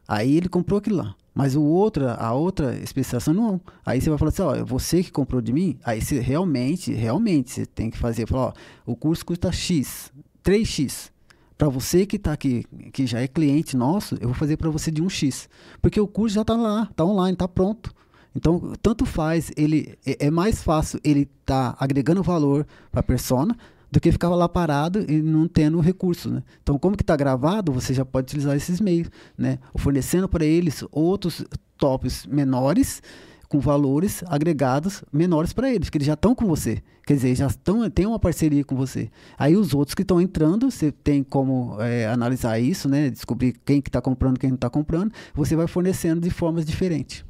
Aí 0.06 0.36
ele 0.36 0.50
comprou 0.50 0.78
aquilo 0.78 0.98
lá. 0.98 1.14
Mas 1.34 1.56
o 1.56 1.62
outra, 1.62 2.12
a 2.16 2.34
outra 2.34 2.76
especialização 2.76 3.32
não. 3.32 3.58
Aí 3.86 4.02
você 4.02 4.10
vai 4.10 4.18
falar 4.18 4.28
assim, 4.28 4.42
ó, 4.42 4.62
você 4.66 5.02
que 5.02 5.10
comprou 5.10 5.40
de 5.40 5.50
mim, 5.50 5.78
aí 5.82 6.02
você 6.02 6.20
realmente, 6.20 6.92
realmente, 6.92 7.50
você 7.50 7.64
tem 7.64 7.88
que 7.88 7.96
fazer, 7.96 8.28
falar, 8.28 8.48
ó, 8.48 8.52
o 8.84 8.94
curso 8.94 9.24
custa 9.24 9.50
X, 9.50 10.12
3X. 10.44 11.10
Para 11.56 11.70
você 11.70 12.04
que 12.04 12.16
está 12.16 12.34
aqui, 12.34 12.66
que 12.92 13.06
já 13.06 13.20
é 13.20 13.26
cliente 13.26 13.78
nosso, 13.78 14.14
eu 14.16 14.28
vou 14.28 14.34
fazer 14.34 14.58
para 14.58 14.68
você 14.68 14.90
de 14.90 15.02
1X. 15.02 15.48
Porque 15.80 15.98
o 15.98 16.06
curso 16.06 16.34
já 16.34 16.42
está 16.42 16.54
lá, 16.54 16.86
está 16.90 17.02
online, 17.02 17.32
está 17.32 17.48
pronto. 17.48 17.94
Então, 18.34 18.72
tanto 18.80 19.04
faz, 19.04 19.50
ele 19.56 19.98
é, 20.06 20.26
é 20.26 20.30
mais 20.30 20.62
fácil 20.62 21.00
ele 21.02 21.28
estar 21.40 21.72
tá 21.72 21.76
agregando 21.78 22.22
valor 22.22 22.66
para 22.90 23.00
a 23.00 23.02
persona 23.02 23.56
do 23.90 24.00
que 24.00 24.12
ficar 24.12 24.28
lá 24.28 24.48
parado 24.48 25.04
e 25.10 25.20
não 25.20 25.48
tendo 25.48 25.80
recurso, 25.80 26.30
né? 26.30 26.42
Então, 26.62 26.78
como 26.78 26.96
que 26.96 27.02
está 27.02 27.16
gravado, 27.16 27.72
você 27.72 27.92
já 27.92 28.04
pode 28.04 28.26
utilizar 28.26 28.56
esses 28.56 28.80
meios, 28.80 29.08
né? 29.36 29.58
Fornecendo 29.76 30.28
para 30.28 30.44
eles 30.44 30.84
outros 30.92 31.44
tops 31.76 32.24
menores 32.26 33.02
com 33.48 33.58
valores 33.58 34.22
agregados 34.28 35.02
menores 35.12 35.52
para 35.52 35.68
eles, 35.68 35.90
que 35.90 35.98
eles 35.98 36.06
já 36.06 36.14
estão 36.14 36.36
com 36.36 36.46
você. 36.46 36.80
Quer 37.04 37.14
dizer, 37.14 37.34
já 37.34 37.48
estão, 37.48 37.90
tem 37.90 38.06
uma 38.06 38.20
parceria 38.20 38.62
com 38.64 38.76
você. 38.76 39.10
Aí 39.36 39.56
os 39.56 39.74
outros 39.74 39.92
que 39.96 40.02
estão 40.02 40.20
entrando, 40.20 40.70
você 40.70 40.92
tem 40.92 41.24
como 41.24 41.76
é, 41.80 42.06
analisar 42.06 42.60
isso, 42.60 42.88
né? 42.88 43.10
Descobrir 43.10 43.54
quem 43.64 43.80
que 43.80 43.88
está 43.88 44.00
comprando, 44.00 44.38
quem 44.38 44.50
não 44.50 44.54
está 44.54 44.70
comprando. 44.70 45.12
Você 45.34 45.56
vai 45.56 45.66
fornecendo 45.66 46.20
de 46.20 46.30
formas 46.30 46.64
diferentes. 46.64 47.24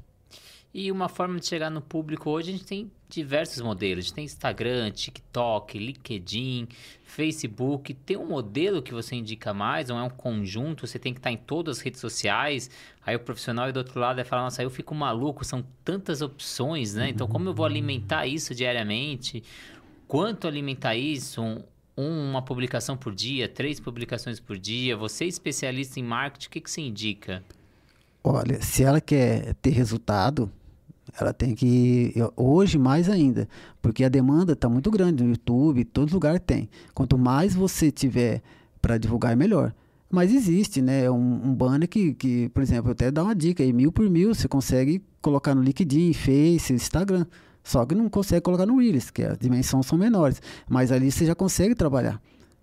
E 0.72 0.92
uma 0.92 1.08
forma 1.08 1.40
de 1.40 1.46
chegar 1.46 1.68
no 1.68 1.80
público 1.80 2.30
hoje, 2.30 2.50
a 2.50 2.52
gente 2.52 2.64
tem 2.64 2.90
diversos 3.08 3.60
modelos. 3.60 4.04
A 4.04 4.06
gente 4.06 4.14
tem 4.14 4.24
Instagram, 4.24 4.92
TikTok, 4.92 5.76
LinkedIn, 5.76 6.68
Facebook. 7.02 7.92
Tem 7.92 8.16
um 8.16 8.26
modelo 8.26 8.80
que 8.80 8.94
você 8.94 9.16
indica 9.16 9.52
mais, 9.52 9.90
ou 9.90 9.98
é 9.98 10.02
um 10.02 10.10
conjunto? 10.10 10.86
Você 10.86 10.96
tem 10.96 11.12
que 11.12 11.18
estar 11.18 11.32
em 11.32 11.36
todas 11.36 11.78
as 11.78 11.82
redes 11.82 12.00
sociais. 12.00 12.70
Aí 13.04 13.16
o 13.16 13.20
profissional 13.20 13.68
e 13.68 13.72
do 13.72 13.78
outro 13.78 13.98
lado 13.98 14.16
vai 14.16 14.24
falar, 14.24 14.42
nossa, 14.42 14.62
eu 14.62 14.70
fico 14.70 14.94
maluco, 14.94 15.44
são 15.44 15.64
tantas 15.84 16.22
opções, 16.22 16.94
né? 16.94 17.08
Então, 17.08 17.26
como 17.26 17.48
eu 17.48 17.54
vou 17.54 17.66
alimentar 17.66 18.26
isso 18.28 18.54
diariamente? 18.54 19.42
Quanto 20.06 20.46
alimentar 20.46 20.94
isso? 20.94 21.42
Um, 21.42 22.30
uma 22.30 22.42
publicação 22.42 22.96
por 22.96 23.12
dia, 23.12 23.48
três 23.48 23.80
publicações 23.80 24.38
por 24.38 24.56
dia. 24.56 24.96
Você 24.96 25.24
é 25.24 25.26
especialista 25.26 25.98
em 25.98 26.04
marketing, 26.04 26.46
o 26.46 26.50
que, 26.50 26.60
que 26.60 26.70
você 26.70 26.80
indica? 26.80 27.42
Olha, 28.22 28.60
se 28.60 28.84
ela 28.84 29.00
quer 29.00 29.54
ter 29.54 29.70
resultado, 29.70 30.50
ela 31.18 31.32
tem 31.32 31.54
que. 31.54 32.14
Hoje, 32.36 32.78
mais 32.78 33.08
ainda. 33.08 33.48
Porque 33.80 34.04
a 34.04 34.08
demanda 34.08 34.52
está 34.52 34.68
muito 34.68 34.90
grande 34.90 35.22
no 35.22 35.30
YouTube, 35.30 35.84
todo 35.84 36.12
lugar 36.12 36.38
tem. 36.38 36.68
Quanto 36.94 37.16
mais 37.16 37.54
você 37.54 37.90
tiver 37.90 38.42
para 38.80 38.98
divulgar, 38.98 39.32
é 39.32 39.36
melhor. 39.36 39.74
Mas 40.10 40.32
existe, 40.32 40.82
né? 40.82 41.10
Um, 41.10 41.16
um 41.16 41.54
banner 41.54 41.88
que, 41.88 42.14
que, 42.14 42.48
por 42.50 42.62
exemplo, 42.62 42.90
até 42.90 43.10
dá 43.10 43.22
uma 43.22 43.34
dica 43.34 43.62
aí, 43.62 43.72
mil 43.72 43.92
por 43.92 44.08
mil, 44.10 44.34
você 44.34 44.48
consegue 44.48 45.02
colocar 45.22 45.54
no 45.54 45.62
LinkedIn, 45.62 46.12
Face, 46.12 46.72
Instagram. 46.72 47.26
Só 47.62 47.84
que 47.84 47.94
não 47.94 48.08
consegue 48.08 48.40
colocar 48.40 48.66
no 48.66 48.78
Reels, 48.78 49.10
que 49.10 49.22
as 49.22 49.38
dimensões 49.38 49.86
são 49.86 49.98
menores. 49.98 50.40
Mas 50.68 50.90
ali 50.90 51.10
você 51.12 51.26
já 51.26 51.34
consegue 51.34 51.74
trabalhar 51.74 52.20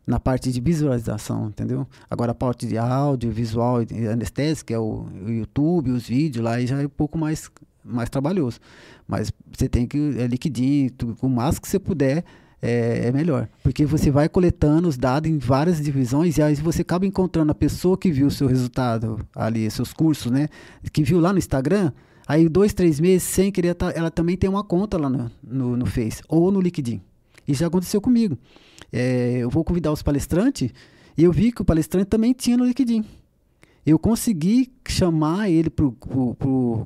na 0.08 0.20
parte 0.20 0.52
de 0.52 0.62
visualização, 0.62 1.50
entendeu? 1.50 1.86
Agora 2.10 2.32
a 2.32 2.36
parte 2.36 2.66
de 2.66 2.78
áudio, 2.78 3.30
visual 3.30 3.84
e 3.84 4.08
anestésico, 4.08 4.68
que 4.68 4.74
é 4.74 4.80
o, 4.80 5.06
o, 5.26 5.30
YouTube, 5.30 5.92
os 5.92 6.08
vídeos 6.08 6.44
lá, 6.44 6.60
já 6.62 6.82
é 6.82 6.86
um 6.86 6.90
pouco 6.90 7.18
mais, 7.18 7.52
mais 7.88 8.10
trabalhoso. 8.10 8.60
Mas 9.08 9.32
você 9.52 9.70
tem 9.70 9.88
que, 9.88 9.98
é 10.18 10.28
liquidinho, 10.28 10.92
o 11.22 11.30
máximo 11.30 11.62
que 11.62 11.68
você 11.68 11.80
puder, 11.80 12.24
é, 12.62 13.08
é, 13.08 13.12
melhor. 13.12 13.48
Porque 13.64 13.86
você 13.86 14.10
vai 14.12 14.28
coletando 14.28 14.88
os 14.88 14.98
dados 14.98 15.30
em 15.30 15.38
várias 15.38 15.82
divisões 15.82 16.38
e 16.38 16.42
aí 16.42 16.56
você 16.56 16.82
acaba 16.82 17.06
encontrando 17.06 17.52
a 17.52 17.56
pessoa 17.56 17.98
que 17.98 18.12
viu 18.12 18.28
o 18.28 18.32
seu 18.32 18.48
resultado 18.48 19.20
ali, 19.36 19.70
seus 19.70 19.94
cursos, 19.94 20.32
né? 20.32 20.50
Que 20.92 21.04
viu 21.04 21.20
lá 21.20 21.32
no 21.32 21.40
Instagram, 21.40 21.92
aí 22.28 22.50
dois, 22.50 22.74
três 22.74 23.00
meses, 23.00 23.24
sem 23.24 23.52
querer, 23.52 23.76
tá, 23.76 23.92
ela 23.96 24.10
também 24.10 24.36
tem 24.36 24.50
uma 24.50 24.64
conta 24.64 24.98
lá 24.98 25.10
no, 25.10 25.32
no, 25.44 25.78
no 25.78 25.86
Face 25.86 26.22
ou 26.28 26.52
no 26.52 26.60
LinkedIn. 26.60 27.02
Isso 27.48 27.62
já 27.62 27.68
aconteceu 27.68 28.02
comigo 28.02 28.38
é, 28.92 29.38
eu 29.40 29.50
vou 29.50 29.64
convidar 29.64 29.92
os 29.92 30.02
palestrantes, 30.02 30.72
e 31.18 31.24
eu 31.24 31.32
vi 31.32 31.52
que 31.52 31.62
o 31.62 31.66
palestrante 31.66 32.08
também 32.08 32.34
tinha 32.34 32.58
no 32.58 32.66
LinkedIn. 32.66 33.04
Eu 33.88 33.98
consegui 33.98 34.70
chamar 34.86 35.50
ele 35.50 35.70
para 35.70 35.86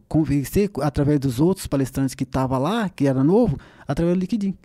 convencer 0.07 0.69
através 0.81 1.19
dos 1.19 1.39
outros 1.39 1.65
palestrantes 1.65 2.13
que 2.13 2.23
estavam 2.23 2.59
lá, 2.59 2.89
que 2.89 3.07
era 3.07 3.23
novo, 3.23 3.57
através 3.87 4.15
do 4.15 4.19
LinkedIn. 4.19 4.55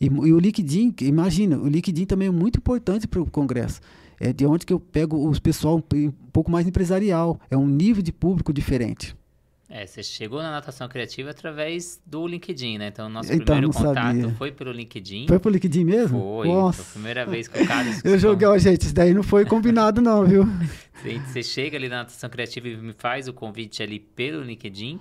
E, 0.00 0.06
e, 0.06 0.08
o 0.08 0.40
LinkedIn, 0.40 0.92
imagina, 1.02 1.56
o 1.56 1.68
LinkedIn 1.68 2.04
também 2.04 2.26
é 2.26 2.30
muito 2.32 2.58
importante 2.58 3.06
para 3.06 3.22
o 3.22 3.30
Congresso. 3.30 3.80
É 4.18 4.32
de 4.32 4.44
onde 4.44 4.66
que 4.66 4.72
eu 4.72 4.80
pego 4.80 5.28
os 5.28 5.38
pessoal 5.38 5.76
um 5.76 6.10
pouco 6.32 6.50
mais 6.50 6.66
empresarial. 6.66 7.38
É 7.48 7.56
um 7.56 7.68
nível 7.68 8.02
de 8.02 8.10
público 8.10 8.52
diferente. 8.52 9.16
É, 9.70 9.86
você 9.86 10.02
chegou 10.02 10.40
na 10.40 10.50
natação 10.50 10.88
criativa 10.88 11.30
através 11.30 12.00
do 12.06 12.26
LinkedIn, 12.26 12.78
né? 12.78 12.88
Então, 12.88 13.06
nosso 13.10 13.30
então, 13.30 13.44
primeiro 13.44 13.70
contato 13.70 14.16
sabia. 14.16 14.34
foi 14.36 14.50
pelo 14.50 14.72
LinkedIn. 14.72 15.26
Foi 15.28 15.38
pelo 15.38 15.52
LinkedIn 15.52 15.84
mesmo? 15.84 16.18
Foi. 16.18 16.48
Nossa. 16.48 16.82
Foi 16.82 16.88
a 16.88 16.92
primeira 16.92 17.26
vez 17.26 17.48
que 17.48 17.62
o 17.62 17.66
Carlos... 17.66 18.00
Eu 18.02 18.18
joguei, 18.18 18.48
ó, 18.48 18.56
gente, 18.56 18.82
isso 18.82 18.94
daí 18.94 19.12
não 19.12 19.22
foi 19.22 19.44
combinado 19.44 20.00
não, 20.00 20.24
viu? 20.24 20.44
Você 21.26 21.42
chega 21.42 21.76
ali 21.76 21.88
na 21.88 21.98
natação 21.98 22.30
criativa 22.30 22.66
e 22.66 22.76
me 22.76 22.94
faz 22.94 23.28
o 23.28 23.32
convite 23.32 23.82
ali 23.82 24.00
pelo 24.00 24.42
LinkedIn. 24.42 24.98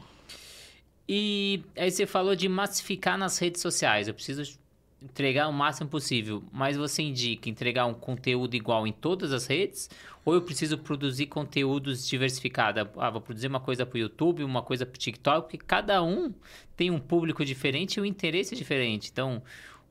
E 1.09 1.63
aí 1.75 1.89
você 1.89 2.05
falou 2.05 2.35
de 2.35 2.49
massificar 2.49 3.17
nas 3.17 3.37
redes 3.39 3.61
sociais. 3.61 4.07
Eu 4.07 4.13
preciso 4.13 4.59
entregar 5.01 5.47
o 5.47 5.53
máximo 5.53 5.89
possível, 5.89 6.43
mas 6.51 6.75
você 6.75 7.03
indica 7.03 7.49
entregar 7.49 7.85
um 7.85 7.93
conteúdo 7.93 8.55
igual 8.55 8.87
em 8.87 8.91
todas 8.91 9.31
as 9.31 9.45
redes? 9.45 9.89
Ou 10.25 10.33
eu 10.33 10.41
preciso 10.41 10.77
produzir 10.77 11.27
conteúdos 11.27 12.07
diversificados? 12.07 12.85
Ah, 12.97 13.09
vou 13.09 13.21
produzir 13.21 13.47
uma 13.47 13.59
coisa 13.59 13.85
para 13.85 13.95
o 13.95 13.99
YouTube, 13.99 14.43
uma 14.43 14.61
coisa 14.61 14.85
para 14.85 14.95
o 14.95 14.99
TikTok, 14.99 15.41
porque 15.49 15.57
cada 15.65 16.03
um 16.03 16.33
tem 16.75 16.91
um 16.91 16.99
público 16.99 17.45
diferente 17.45 17.95
e 17.95 18.01
um 18.01 18.05
interesse 18.05 18.55
diferente. 18.55 19.09
Então, 19.11 19.41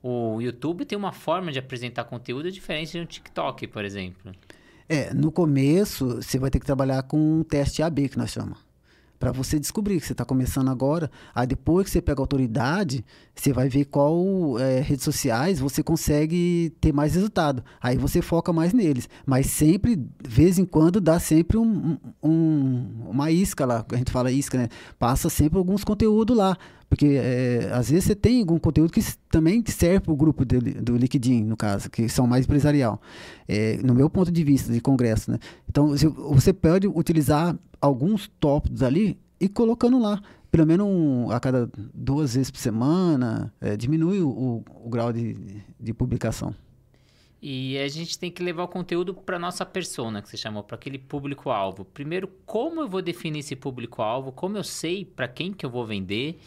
o 0.03 0.39
YouTube 0.41 0.85
tem 0.85 0.97
uma 0.97 1.11
forma 1.11 1.51
de 1.51 1.59
apresentar 1.59 2.03
conteúdo 2.03 2.51
diferente 2.51 2.91
de 2.91 2.99
um 2.99 3.05
TikTok, 3.05 3.67
por 3.67 3.83
exemplo. 3.83 4.31
É, 4.87 5.13
no 5.13 5.31
começo, 5.31 6.21
você 6.21 6.37
vai 6.37 6.49
ter 6.49 6.59
que 6.59 6.65
trabalhar 6.65 7.01
com 7.03 7.17
um 7.17 7.43
teste 7.43 7.81
AB, 7.81 8.09
que 8.09 8.17
nós 8.17 8.31
chamamos 8.31 8.66
para 9.19 9.31
você 9.31 9.59
descobrir 9.59 9.99
que 9.99 10.05
você 10.05 10.13
está 10.13 10.25
começando 10.25 10.69
agora. 10.69 11.09
Aí 11.33 11.47
depois 11.47 11.85
que 11.85 11.91
você 11.91 12.01
pega 12.01 12.21
autoridade, 12.21 13.03
você 13.35 13.51
vai 13.51 13.69
ver 13.69 13.85
qual 13.85 14.59
é, 14.59 14.79
redes 14.79 15.03
sociais 15.03 15.59
você 15.59 15.81
consegue 15.83 16.73
ter 16.79 16.93
mais 16.93 17.15
resultado. 17.15 17.63
Aí 17.81 17.97
você 17.97 18.21
foca 18.21 18.53
mais 18.53 18.73
neles. 18.73 19.09
Mas 19.25 19.47
sempre, 19.47 19.99
vez 20.23 20.57
em 20.59 20.65
quando, 20.65 21.01
dá 21.01 21.19
sempre 21.19 21.57
um, 21.57 21.97
um, 22.21 23.09
uma 23.09 23.31
isca 23.31 23.65
lá. 23.65 23.85
A 23.91 23.95
gente 23.95 24.11
fala 24.11 24.31
isca, 24.31 24.57
né? 24.57 24.69
Passa 24.99 25.29
sempre 25.29 25.57
alguns 25.57 25.83
conteúdos 25.83 26.35
lá. 26.35 26.57
Porque 26.89 27.19
é, 27.21 27.69
às 27.73 27.89
vezes 27.89 28.05
você 28.05 28.15
tem 28.15 28.39
algum 28.39 28.57
conteúdo 28.57 28.91
que 28.91 29.01
também 29.29 29.63
serve 29.67 29.99
para 29.99 30.13
o 30.13 30.15
grupo 30.15 30.45
do, 30.45 30.59
do 30.59 30.95
LinkedIn, 30.95 31.43
no 31.43 31.57
caso, 31.57 31.89
que 31.89 32.07
são 32.07 32.25
mais 32.25 32.45
empresarial. 32.45 33.01
É, 33.47 33.77
no 33.83 33.93
meu 33.93 34.09
ponto 34.09 34.31
de 34.31 34.43
vista 34.43 34.71
de 34.71 34.79
congresso, 34.79 35.31
né? 35.31 35.39
Então 35.69 35.93
você 36.29 36.53
pode 36.53 36.87
utilizar 36.87 37.57
alguns 37.81 38.29
tópicos 38.39 38.81
ali 38.81 39.17
e 39.39 39.49
colocando 39.49 39.99
lá. 39.99 40.21
Pelo 40.49 40.65
menos 40.65 40.87
um, 40.87 41.29
a 41.29 41.39
cada 41.39 41.69
duas 41.93 42.35
vezes 42.35 42.49
por 42.49 42.59
semana, 42.59 43.53
é, 43.59 43.75
diminui 43.75 44.21
o, 44.21 44.63
o, 44.83 44.89
grau 44.89 45.11
de, 45.11 45.35
de 45.77 45.93
publicação. 45.93 46.55
E 47.41 47.77
a 47.77 47.87
gente 47.87 48.17
tem 48.17 48.31
que 48.31 48.41
levar 48.41 48.63
o 48.63 48.67
conteúdo 48.67 49.13
para 49.13 49.37
nossa 49.37 49.65
persona, 49.65 50.21
que 50.21 50.29
você 50.29 50.37
chamou, 50.37 50.63
para 50.63 50.75
aquele 50.75 50.97
público-alvo. 50.97 51.85
Primeiro, 51.85 52.29
como 52.45 52.81
eu 52.81 52.87
vou 52.87 53.01
definir 53.01 53.39
esse 53.39 53.55
público-alvo? 53.55 54.31
Como 54.31 54.57
eu 54.57 54.63
sei 54.63 55.05
para 55.05 55.27
quem 55.27 55.51
que 55.51 55.65
eu 55.65 55.69
vou 55.69 55.85
vender? 55.85 56.39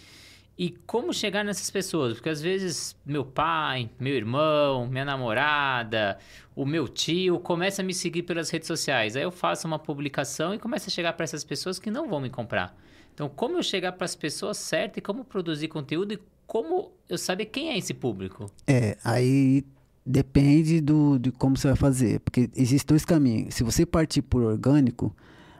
E 0.60 0.76
como 0.86 1.10
chegar 1.14 1.42
nessas 1.42 1.70
pessoas? 1.70 2.12
Porque 2.12 2.28
às 2.28 2.42
vezes 2.42 2.94
meu 3.06 3.24
pai, 3.24 3.88
meu 3.98 4.12
irmão, 4.12 4.86
minha 4.86 5.06
namorada, 5.06 6.18
o 6.54 6.66
meu 6.66 6.86
tio 6.86 7.40
começa 7.40 7.80
a 7.80 7.84
me 7.84 7.94
seguir 7.94 8.24
pelas 8.24 8.50
redes 8.50 8.66
sociais. 8.66 9.16
Aí 9.16 9.22
eu 9.22 9.32
faço 9.32 9.66
uma 9.66 9.78
publicação 9.78 10.52
e 10.52 10.58
começa 10.58 10.90
a 10.90 10.92
chegar 10.92 11.14
para 11.14 11.24
essas 11.24 11.42
pessoas 11.44 11.78
que 11.78 11.90
não 11.90 12.10
vão 12.10 12.20
me 12.20 12.28
comprar. 12.28 12.76
Então, 13.14 13.26
como 13.26 13.56
eu 13.56 13.62
chegar 13.62 13.92
para 13.92 14.04
as 14.04 14.14
pessoas 14.14 14.58
certas 14.58 14.98
e 14.98 15.00
como 15.00 15.24
produzir 15.24 15.68
conteúdo 15.68 16.12
e 16.12 16.20
como 16.46 16.92
eu 17.08 17.16
saber 17.16 17.46
quem 17.46 17.70
é 17.70 17.78
esse 17.78 17.94
público? 17.94 18.52
É, 18.66 18.98
aí 19.02 19.64
depende 20.04 20.82
do, 20.82 21.18
de 21.18 21.32
como 21.32 21.56
você 21.56 21.68
vai 21.68 21.76
fazer. 21.76 22.20
Porque 22.20 22.50
existem 22.54 22.86
dois 22.86 23.06
caminhos. 23.06 23.54
Se 23.54 23.64
você 23.64 23.86
partir 23.86 24.20
por 24.20 24.42
orgânico, 24.42 25.16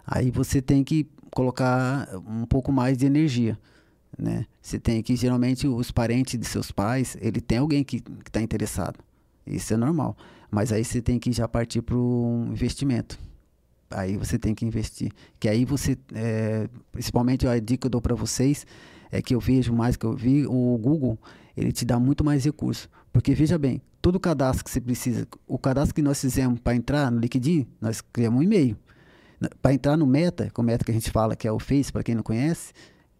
aí 0.06 0.30
você 0.30 0.60
tem 0.60 0.84
que 0.84 1.08
colocar 1.30 2.06
um 2.16 2.44
pouco 2.44 2.70
mais 2.70 2.98
de 2.98 3.06
energia 3.06 3.58
né? 4.18 4.46
Você 4.60 4.78
tem 4.78 5.02
que 5.02 5.16
geralmente 5.16 5.66
os 5.66 5.90
parentes 5.90 6.38
de 6.38 6.46
seus 6.46 6.70
pais, 6.70 7.16
ele 7.20 7.40
tem 7.40 7.58
alguém 7.58 7.82
que 7.84 8.02
está 8.26 8.40
interessado. 8.40 8.98
Isso 9.46 9.72
é 9.74 9.76
normal. 9.76 10.16
Mas 10.50 10.72
aí 10.72 10.84
você 10.84 11.00
tem 11.00 11.18
que 11.18 11.32
já 11.32 11.46
partir 11.46 11.82
para 11.82 11.96
um 11.96 12.48
investimento. 12.50 13.18
Aí 13.90 14.16
você 14.16 14.38
tem 14.38 14.54
que 14.54 14.64
investir. 14.64 15.10
Que 15.38 15.48
aí 15.48 15.64
você, 15.64 15.96
é, 16.14 16.68
principalmente 16.92 17.46
a 17.46 17.58
dica 17.58 17.82
que 17.82 17.86
eu 17.86 17.90
dou 17.90 18.00
para 18.00 18.14
vocês, 18.14 18.66
é 19.10 19.20
que 19.20 19.34
eu 19.34 19.40
vejo 19.40 19.72
mais 19.72 19.96
que 19.96 20.04
eu 20.04 20.14
vi, 20.14 20.46
o 20.46 20.78
Google, 20.78 21.18
ele 21.56 21.72
te 21.72 21.84
dá 21.84 21.98
muito 21.98 22.24
mais 22.24 22.44
recursos. 22.44 22.88
Porque 23.12 23.34
veja 23.34 23.58
bem, 23.58 23.82
todo 24.00 24.20
cadastro 24.20 24.64
que 24.64 24.70
você 24.70 24.80
precisa, 24.80 25.26
o 25.46 25.58
cadastro 25.58 25.94
que 25.94 26.02
nós 26.02 26.20
fizemos 26.20 26.60
para 26.60 26.74
entrar 26.74 27.10
no 27.10 27.18
LinkedIn, 27.18 27.66
nós 27.80 28.00
criamos 28.00 28.40
um 28.40 28.42
e-mail. 28.42 28.76
Para 29.62 29.72
entrar 29.72 29.96
no 29.96 30.06
Meta, 30.06 30.50
com 30.52 30.62
o 30.62 30.64
Meta 30.64 30.84
que 30.84 30.90
a 30.90 30.94
gente 30.94 31.10
fala 31.10 31.34
que 31.34 31.48
é 31.48 31.52
o 31.52 31.58
Face, 31.58 31.90
para 31.90 32.02
quem 32.02 32.14
não 32.14 32.22
conhece, 32.22 32.72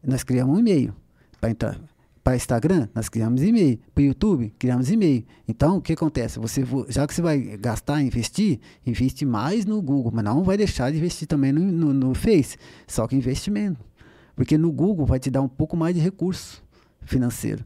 nós 0.03 0.23
criamos 0.23 0.57
um 0.57 0.61
e-mail. 0.61 0.95
Para 1.41 1.51
entrar 1.51 1.81
para 2.23 2.37
Instagram, 2.37 2.89
nós 2.95 3.09
criamos 3.09 3.43
e-mail. 3.43 3.79
Para 3.95 4.05
YouTube, 4.05 4.53
criamos 4.59 4.91
e-mail. 4.91 5.25
Então, 5.49 5.79
o 5.79 5.81
que 5.81 5.95
acontece? 5.95 6.39
Você, 6.39 6.65
já 6.89 7.07
que 7.07 7.15
você 7.15 7.23
vai 7.23 7.39
gastar, 7.57 8.03
investir, 8.03 8.61
investe 8.87 9.25
mais 9.25 9.65
no 9.65 9.81
Google, 9.81 10.13
mas 10.15 10.25
não 10.25 10.43
vai 10.43 10.57
deixar 10.57 10.91
de 10.91 10.99
investir 10.99 11.27
também 11.27 11.53
no, 11.53 11.61
no, 11.61 11.93
no 11.93 12.15
Face, 12.15 12.57
só 12.87 13.07
que 13.07 13.17
investimento. 13.17 13.81
Porque 14.37 14.57
no 14.57 14.71
Google 14.71 15.07
vai 15.07 15.19
te 15.19 15.31
dar 15.31 15.41
um 15.41 15.49
pouco 15.49 15.77
mais 15.77 15.95
de 15.95 16.01
recurso 16.01 16.63
financeiro 17.03 17.65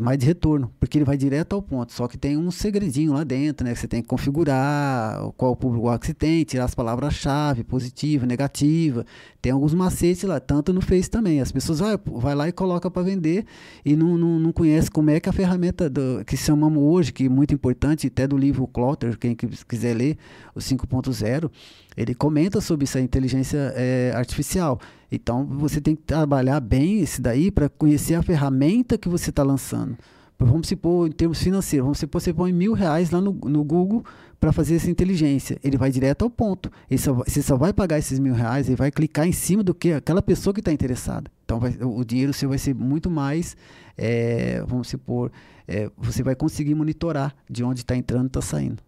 mais 0.00 0.18
de 0.18 0.26
retorno, 0.26 0.72
porque 0.80 0.98
ele 0.98 1.04
vai 1.04 1.16
direto 1.16 1.54
ao 1.54 1.62
ponto. 1.62 1.92
Só 1.92 2.08
que 2.08 2.18
tem 2.18 2.36
um 2.36 2.50
segredinho 2.50 3.12
lá 3.12 3.22
dentro, 3.22 3.64
né? 3.66 3.72
Que 3.72 3.78
você 3.78 3.88
tem 3.88 4.02
que 4.02 4.08
configurar 4.08 5.30
qual 5.36 5.52
o 5.52 5.56
público 5.56 5.98
que 5.98 6.06
você 6.06 6.14
tem, 6.14 6.44
tirar 6.44 6.64
as 6.64 6.74
palavras-chave, 6.74 7.62
positiva, 7.62 8.26
negativa. 8.26 9.06
Tem 9.40 9.52
alguns 9.52 9.74
macetes 9.74 10.24
lá, 10.24 10.40
tanto 10.40 10.72
no 10.72 10.80
Face 10.80 11.08
também. 11.08 11.40
As 11.40 11.52
pessoas 11.52 11.78
vai, 11.78 11.98
vai 12.06 12.34
lá 12.34 12.48
e 12.48 12.52
coloca 12.52 12.90
para 12.90 13.02
vender 13.02 13.44
e 13.84 13.94
não, 13.94 14.18
não, 14.18 14.38
não 14.38 14.52
conhece 14.52 14.90
como 14.90 15.10
é 15.10 15.20
que 15.20 15.28
a 15.28 15.32
ferramenta 15.32 15.88
do, 15.88 16.24
que 16.24 16.36
chamamos 16.36 16.82
hoje, 16.82 17.12
que 17.12 17.26
é 17.26 17.28
muito 17.28 17.54
importante, 17.54 18.06
até 18.06 18.26
do 18.26 18.36
livro 18.36 18.66
Clotter, 18.66 19.18
quem 19.18 19.34
quiser 19.34 19.94
ler, 19.94 20.18
o 20.54 20.58
5.0, 20.58 21.50
ele 21.96 22.14
comenta 22.14 22.60
sobre 22.60 22.84
essa 22.84 23.00
inteligência 23.00 23.72
é, 23.76 24.12
artificial. 24.14 24.80
Então 25.10 25.44
você 25.46 25.80
tem 25.80 25.94
que 25.94 26.02
trabalhar 26.02 26.60
bem 26.60 27.00
esse 27.00 27.20
daí 27.20 27.50
para 27.50 27.68
conhecer 27.68 28.14
a 28.14 28.22
ferramenta 28.22 28.98
que 28.98 29.08
você 29.08 29.30
está 29.30 29.42
lançando. 29.42 29.96
Vamos 30.38 30.66
supor, 30.66 31.08
em 31.08 31.12
termos 31.12 31.40
financeiros, 31.40 31.84
vamos 31.84 31.98
supor, 31.98 32.20
você 32.20 32.32
põe 32.32 32.52
mil 32.52 32.72
reais 32.72 33.10
lá 33.10 33.20
no, 33.20 33.32
no 33.32 33.62
Google 33.62 34.04
para 34.40 34.52
fazer 34.52 34.74
essa 34.74 34.90
inteligência. 34.90 35.58
Ele 35.62 35.78
vai 35.78 35.90
direto 35.90 36.22
ao 36.22 36.30
ponto. 36.30 36.70
Ele 36.90 36.98
só, 36.98 37.14
você 37.14 37.40
só 37.40 37.56
vai 37.56 37.72
pagar 37.72 37.98
esses 37.98 38.18
mil 38.18 38.34
reais 38.34 38.68
e 38.68 38.74
vai 38.74 38.90
clicar 38.90 39.26
em 39.26 39.32
cima 39.32 39.62
do 39.62 39.72
que 39.72 39.92
aquela 39.92 40.20
pessoa 40.20 40.52
que 40.52 40.60
está 40.60 40.72
interessada. 40.72 41.30
Então 41.44 41.60
vai, 41.60 41.76
o 41.80 42.04
dinheiro 42.04 42.32
seu 42.32 42.48
vai 42.48 42.58
ser 42.58 42.74
muito 42.74 43.08
mais, 43.08 43.56
é, 43.96 44.62
vamos 44.66 44.88
supor, 44.88 45.30
é, 45.68 45.88
você 45.96 46.22
vai 46.22 46.34
conseguir 46.34 46.74
monitorar 46.74 47.34
de 47.48 47.62
onde 47.62 47.80
está 47.80 47.96
entrando 47.96 48.24
e 48.24 48.26
está 48.26 48.42
saindo. 48.42 48.82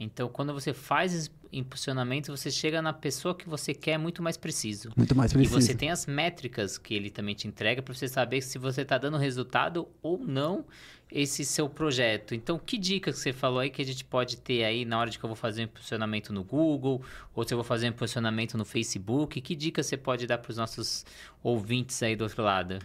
Então, 0.00 0.28
quando 0.28 0.52
você 0.52 0.72
faz 0.72 1.28
impulsionamento, 1.52 2.34
você 2.34 2.50
chega 2.50 2.80
na 2.80 2.92
pessoa 2.92 3.34
que 3.34 3.48
você 3.48 3.74
quer 3.74 3.98
muito 3.98 4.22
mais 4.22 4.36
preciso. 4.36 4.90
Muito 4.96 5.14
mais 5.16 5.32
preciso. 5.32 5.58
E 5.58 5.62
você 5.62 5.74
tem 5.74 5.90
as 5.90 6.06
métricas 6.06 6.78
que 6.78 6.94
ele 6.94 7.10
também 7.10 7.34
te 7.34 7.48
entrega 7.48 7.82
para 7.82 7.92
você 7.92 8.06
saber 8.06 8.40
se 8.42 8.58
você 8.58 8.82
está 8.82 8.96
dando 8.96 9.16
resultado 9.16 9.88
ou 10.00 10.18
não 10.18 10.64
esse 11.10 11.44
seu 11.44 11.68
projeto. 11.68 12.34
Então, 12.34 12.58
que 12.58 12.78
dica 12.78 13.10
que 13.10 13.18
você 13.18 13.32
falou 13.32 13.58
aí 13.58 13.70
que 13.70 13.82
a 13.82 13.84
gente 13.84 14.04
pode 14.04 14.36
ter 14.36 14.62
aí 14.62 14.84
na 14.84 14.98
hora 14.98 15.10
de 15.10 15.18
que 15.18 15.24
eu 15.24 15.28
vou 15.28 15.36
fazer 15.36 15.62
um 15.62 15.64
impulsionamento 15.64 16.32
no 16.32 16.44
Google 16.44 17.02
ou 17.34 17.44
se 17.44 17.52
eu 17.52 17.58
vou 17.58 17.64
fazer 17.64 17.86
um 17.86 17.90
impulsionamento 17.90 18.56
no 18.56 18.64
Facebook? 18.64 19.40
Que 19.40 19.56
dica 19.56 19.82
você 19.82 19.96
pode 19.96 20.26
dar 20.26 20.38
para 20.38 20.50
os 20.50 20.56
nossos 20.56 21.04
ouvintes 21.42 22.00
aí 22.02 22.14
do 22.14 22.22
outro 22.22 22.42
lado? 22.42 22.78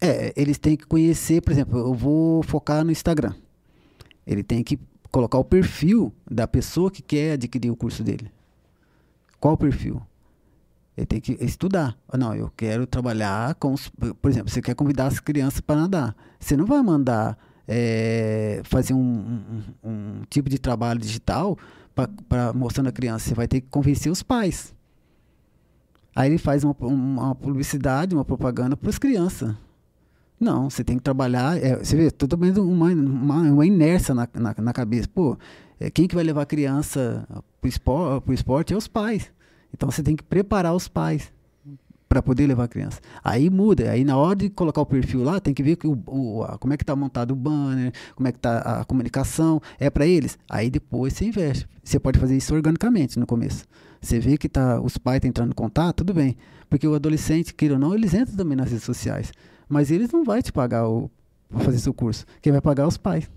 É, 0.00 0.32
eles 0.36 0.58
têm 0.58 0.76
que 0.76 0.86
conhecer, 0.86 1.40
por 1.40 1.52
exemplo, 1.52 1.78
eu 1.78 1.94
vou 1.94 2.42
focar 2.42 2.84
no 2.84 2.92
Instagram. 2.92 3.34
Ele 4.26 4.42
tem 4.42 4.62
que 4.62 4.78
colocar 5.12 5.38
o 5.38 5.44
perfil 5.44 6.12
da 6.28 6.48
pessoa 6.48 6.90
que 6.90 7.02
quer 7.02 7.32
adquirir 7.32 7.70
o 7.70 7.76
curso 7.76 8.02
dele. 8.02 8.32
Qual 9.38 9.54
o 9.54 9.58
perfil? 9.58 10.00
Ele 10.96 11.06
tem 11.06 11.20
que 11.20 11.32
estudar. 11.44 11.96
Não, 12.18 12.34
eu 12.34 12.50
quero 12.56 12.86
trabalhar 12.86 13.54
com 13.56 13.74
os. 13.74 13.88
Por 13.88 14.30
exemplo, 14.30 14.50
você 14.50 14.62
quer 14.62 14.74
convidar 14.74 15.06
as 15.06 15.20
crianças 15.20 15.60
para 15.60 15.82
nadar. 15.82 16.16
Você 16.40 16.56
não 16.56 16.64
vai 16.64 16.82
mandar 16.82 17.38
é, 17.68 18.62
fazer 18.64 18.94
um, 18.94 18.98
um, 18.98 19.62
um, 19.84 20.22
tipo 20.28 20.48
de 20.48 20.58
trabalho 20.58 21.00
digital 21.00 21.58
para 22.28 22.52
mostrando 22.52 22.88
a 22.88 22.92
criança. 22.92 23.28
Você 23.28 23.34
vai 23.34 23.46
ter 23.46 23.60
que 23.60 23.68
convencer 23.68 24.10
os 24.10 24.22
pais. 24.22 24.74
Aí 26.14 26.30
ele 26.30 26.38
faz 26.38 26.62
uma, 26.62 26.74
uma 26.80 27.34
publicidade, 27.34 28.14
uma 28.14 28.24
propaganda 28.24 28.76
para 28.76 28.90
as 28.90 28.98
crianças. 28.98 29.54
Não, 30.42 30.68
você 30.68 30.82
tem 30.82 30.96
que 30.96 31.04
trabalhar. 31.04 31.56
É, 31.56 31.76
você 31.76 31.94
vê, 31.94 32.10
totalmente 32.10 32.58
uma, 32.58 32.88
uma, 32.88 33.42
uma 33.42 33.64
inércia 33.64 34.12
na, 34.12 34.28
na, 34.34 34.52
na, 34.58 34.72
cabeça. 34.72 35.08
Pô, 35.14 35.38
é, 35.78 35.88
quem 35.88 36.08
que 36.08 36.16
vai 36.16 36.24
levar 36.24 36.42
a 36.42 36.46
criança 36.46 37.24
para 37.60 37.68
o 37.68 37.68
esporte, 37.68 38.32
esporte 38.32 38.74
é 38.74 38.76
os 38.76 38.88
pais. 38.88 39.30
Então 39.72 39.88
você 39.88 40.02
tem 40.02 40.16
que 40.16 40.24
preparar 40.24 40.74
os 40.74 40.88
pais 40.88 41.32
para 42.08 42.20
poder 42.20 42.48
levar 42.48 42.64
a 42.64 42.68
criança. 42.68 43.00
Aí 43.22 43.48
muda, 43.48 43.88
aí 43.88 44.04
na 44.04 44.16
hora 44.16 44.34
de 44.34 44.50
colocar 44.50 44.80
o 44.80 44.86
perfil 44.86 45.22
lá, 45.22 45.38
tem 45.38 45.54
que 45.54 45.62
ver 45.62 45.76
que 45.76 45.86
o, 45.86 45.96
o 46.08 46.42
a, 46.42 46.58
como 46.58 46.74
é 46.74 46.76
que 46.76 46.82
está 46.82 46.96
montado 46.96 47.30
o 47.30 47.36
banner, 47.36 47.92
como 48.16 48.26
é 48.26 48.32
que 48.32 48.38
está 48.38 48.80
a 48.80 48.84
comunicação, 48.84 49.62
é 49.78 49.88
para 49.88 50.04
eles. 50.04 50.36
Aí 50.50 50.68
depois 50.68 51.12
você 51.12 51.26
investe. 51.26 51.68
Você 51.84 52.00
pode 52.00 52.18
fazer 52.18 52.36
isso 52.36 52.52
organicamente 52.52 53.16
no 53.16 53.28
começo. 53.28 53.64
Você 54.00 54.18
vê 54.18 54.36
que 54.36 54.48
tá, 54.48 54.80
os 54.80 54.98
pais 54.98 55.18
estão 55.18 55.28
entrando 55.28 55.52
em 55.52 55.54
contato, 55.54 55.98
tudo 55.98 56.12
bem. 56.12 56.36
Porque 56.68 56.88
o 56.88 56.94
adolescente, 56.96 57.54
queira 57.54 57.74
ou 57.74 57.80
não, 57.80 57.94
eles 57.94 58.12
entram 58.12 58.34
também 58.34 58.56
nas 58.56 58.68
redes 58.68 58.84
sociais. 58.84 59.32
Mas 59.68 59.90
eles 59.90 60.10
não 60.10 60.24
vão 60.24 60.40
te 60.40 60.52
pagar 60.52 60.84
para 61.48 61.60
fazer 61.64 61.78
seu 61.78 61.94
curso. 61.94 62.24
Quem 62.40 62.52
vai 62.52 62.60
pagar 62.60 62.84
é 62.84 62.86
os 62.86 62.96
pais. 62.96 63.30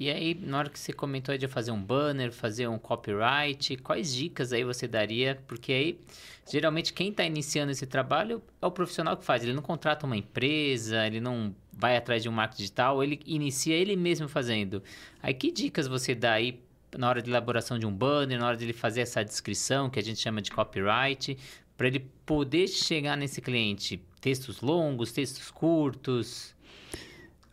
E 0.00 0.08
aí, 0.08 0.32
na 0.40 0.58
hora 0.58 0.70
que 0.70 0.78
você 0.78 0.92
comentou 0.92 1.36
de 1.36 1.48
fazer 1.48 1.72
um 1.72 1.82
banner, 1.82 2.30
fazer 2.30 2.68
um 2.68 2.78
copyright, 2.78 3.76
quais 3.78 4.14
dicas 4.14 4.52
aí 4.52 4.62
você 4.62 4.86
daria? 4.86 5.42
Porque 5.48 5.72
aí, 5.72 6.00
geralmente, 6.48 6.92
quem 6.92 7.10
está 7.10 7.24
iniciando 7.24 7.72
esse 7.72 7.84
trabalho 7.84 8.40
é 8.62 8.66
o 8.66 8.70
profissional 8.70 9.16
que 9.16 9.24
faz. 9.24 9.42
Ele 9.42 9.52
não 9.52 9.62
contrata 9.62 10.06
uma 10.06 10.16
empresa, 10.16 11.04
ele 11.04 11.20
não 11.20 11.52
vai 11.72 11.96
atrás 11.96 12.22
de 12.22 12.28
um 12.28 12.32
marketing 12.32 12.62
digital, 12.62 13.02
ele 13.02 13.20
inicia 13.26 13.74
ele 13.74 13.96
mesmo 13.96 14.28
fazendo. 14.28 14.80
Aí, 15.20 15.34
que 15.34 15.50
dicas 15.50 15.88
você 15.88 16.14
dá 16.14 16.34
aí 16.34 16.60
na 16.96 17.08
hora 17.08 17.20
de 17.20 17.28
elaboração 17.28 17.76
de 17.76 17.84
um 17.84 17.92
banner, 17.92 18.38
na 18.38 18.46
hora 18.46 18.56
de 18.56 18.64
ele 18.64 18.72
fazer 18.72 19.00
essa 19.00 19.24
descrição, 19.24 19.90
que 19.90 19.98
a 19.98 20.02
gente 20.02 20.20
chama 20.20 20.40
de 20.40 20.52
copyright, 20.52 21.36
para 21.78 21.86
ele 21.86 22.00
poder 22.26 22.66
chegar 22.66 23.16
nesse 23.16 23.40
cliente? 23.40 24.02
Textos 24.20 24.60
longos, 24.60 25.12
textos 25.12 25.48
curtos? 25.48 26.52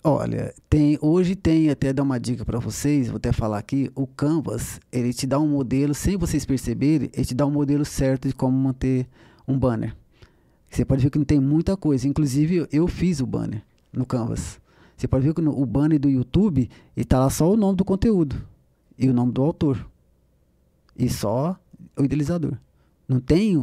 Olha, 0.03 0.53
tem, 0.67 0.97
hoje 0.99 1.35
tem 1.35 1.69
até 1.69 1.93
dar 1.93 2.03
uma 2.03 2.19
dica 2.19 2.43
para 2.43 2.59
vocês, 2.59 3.07
vou 3.07 3.17
até 3.17 3.31
falar 3.31 3.59
aqui, 3.59 3.91
o 3.95 4.05
Canvas, 4.05 4.79
ele 4.91 5.13
te 5.13 5.25
dá 5.25 5.39
um 5.39 5.47
modelo, 5.47 5.93
sem 5.93 6.17
vocês 6.17 6.45
perceberem, 6.45 7.09
ele 7.13 7.25
te 7.25 7.33
dá 7.33 7.45
um 7.45 7.51
modelo 7.51 7.85
certo 7.85 8.27
de 8.27 8.33
como 8.33 8.57
manter 8.57 9.07
um 9.47 9.57
banner. 9.57 9.95
Você 10.69 10.83
pode 10.83 11.03
ver 11.03 11.09
que 11.09 11.17
não 11.17 11.25
tem 11.25 11.39
muita 11.39 11.77
coisa, 11.77 12.07
inclusive 12.07 12.67
eu 12.71 12.87
fiz 12.87 13.19
o 13.19 13.25
banner 13.25 13.63
no 13.93 14.05
Canvas. 14.05 14.59
Você 14.97 15.07
pode 15.07 15.25
ver 15.25 15.33
que 15.33 15.41
no, 15.41 15.59
o 15.59 15.65
banner 15.65 15.99
do 15.99 16.09
YouTube, 16.09 16.69
ele 16.97 17.05
tá 17.05 17.19
lá 17.19 17.29
só 17.29 17.51
o 17.51 17.57
nome 17.57 17.77
do 17.77 17.85
conteúdo 17.85 18.35
e 18.97 19.07
o 19.07 19.13
nome 19.13 19.31
do 19.31 19.41
autor. 19.43 19.87
E 20.97 21.09
só 21.09 21.59
o 21.97 22.03
idealizador. 22.03 22.57
Não 23.07 23.19
tem 23.19 23.57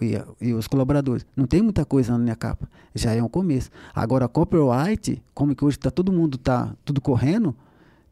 e, 0.00 0.14
e, 0.40 0.52
os 0.52 0.66
colaboradores. 0.66 1.24
Não 1.34 1.46
tem 1.46 1.62
muita 1.62 1.84
coisa 1.84 2.12
na 2.12 2.18
minha 2.18 2.36
capa. 2.36 2.68
Já 2.94 3.12
é 3.14 3.22
um 3.22 3.28
começo. 3.28 3.70
Agora, 3.94 4.28
copyright, 4.28 5.22
como 5.34 5.54
que 5.54 5.64
hoje 5.64 5.76
está 5.76 5.90
todo 5.90 6.12
mundo 6.12 6.36
tá 6.36 6.74
tudo 6.84 7.00
correndo, 7.00 7.54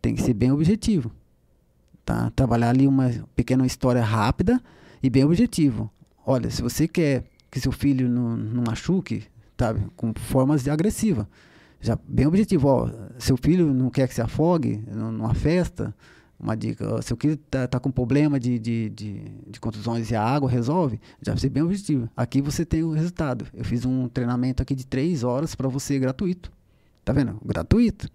tem 0.00 0.14
que 0.14 0.22
ser 0.22 0.34
bem 0.34 0.50
objetivo. 0.50 1.10
Tá? 2.04 2.30
Trabalhar 2.30 2.70
ali 2.70 2.86
uma 2.86 3.10
pequena 3.34 3.66
história 3.66 4.02
rápida 4.02 4.60
e 5.02 5.10
bem 5.10 5.24
objetivo. 5.24 5.90
Olha, 6.26 6.50
se 6.50 6.62
você 6.62 6.88
quer 6.88 7.24
que 7.50 7.60
seu 7.60 7.72
filho 7.72 8.08
não, 8.08 8.36
não 8.36 8.64
machuque, 8.66 9.24
sabe, 9.58 9.86
com 9.96 10.12
formas 10.14 10.66
agressivas, 10.66 11.26
já 11.80 11.98
bem 12.08 12.26
objetivo. 12.26 12.68
Ó, 12.68 12.90
seu 13.18 13.36
filho 13.36 13.72
não 13.72 13.90
quer 13.90 14.08
que 14.08 14.14
se 14.14 14.22
afogue 14.22 14.82
numa 14.90 15.34
festa, 15.34 15.94
uma 16.44 16.54
dica, 16.54 17.00
se 17.00 17.12
o 17.12 17.16
filho 17.16 17.34
está 17.34 17.66
tá 17.66 17.80
com 17.80 17.90
problema 17.90 18.38
de, 18.38 18.58
de, 18.58 18.90
de, 18.90 19.22
de, 19.48 19.58
contusões 19.58 20.10
e 20.10 20.14
a 20.14 20.22
água 20.22 20.48
resolve, 20.48 21.00
já 21.22 21.32
vai 21.32 21.40
ser 21.40 21.48
bem 21.48 21.62
objetivo. 21.62 22.08
Aqui 22.14 22.42
você 22.42 22.66
tem 22.66 22.82
o 22.82 22.92
resultado. 22.92 23.46
Eu 23.54 23.64
fiz 23.64 23.86
um 23.86 24.08
treinamento 24.08 24.62
aqui 24.62 24.74
de 24.74 24.86
três 24.86 25.24
horas 25.24 25.54
para 25.54 25.68
você 25.68 25.98
gratuito. 25.98 26.52
Tá 27.02 27.14
vendo? 27.14 27.40
Gratuito. 27.42 28.08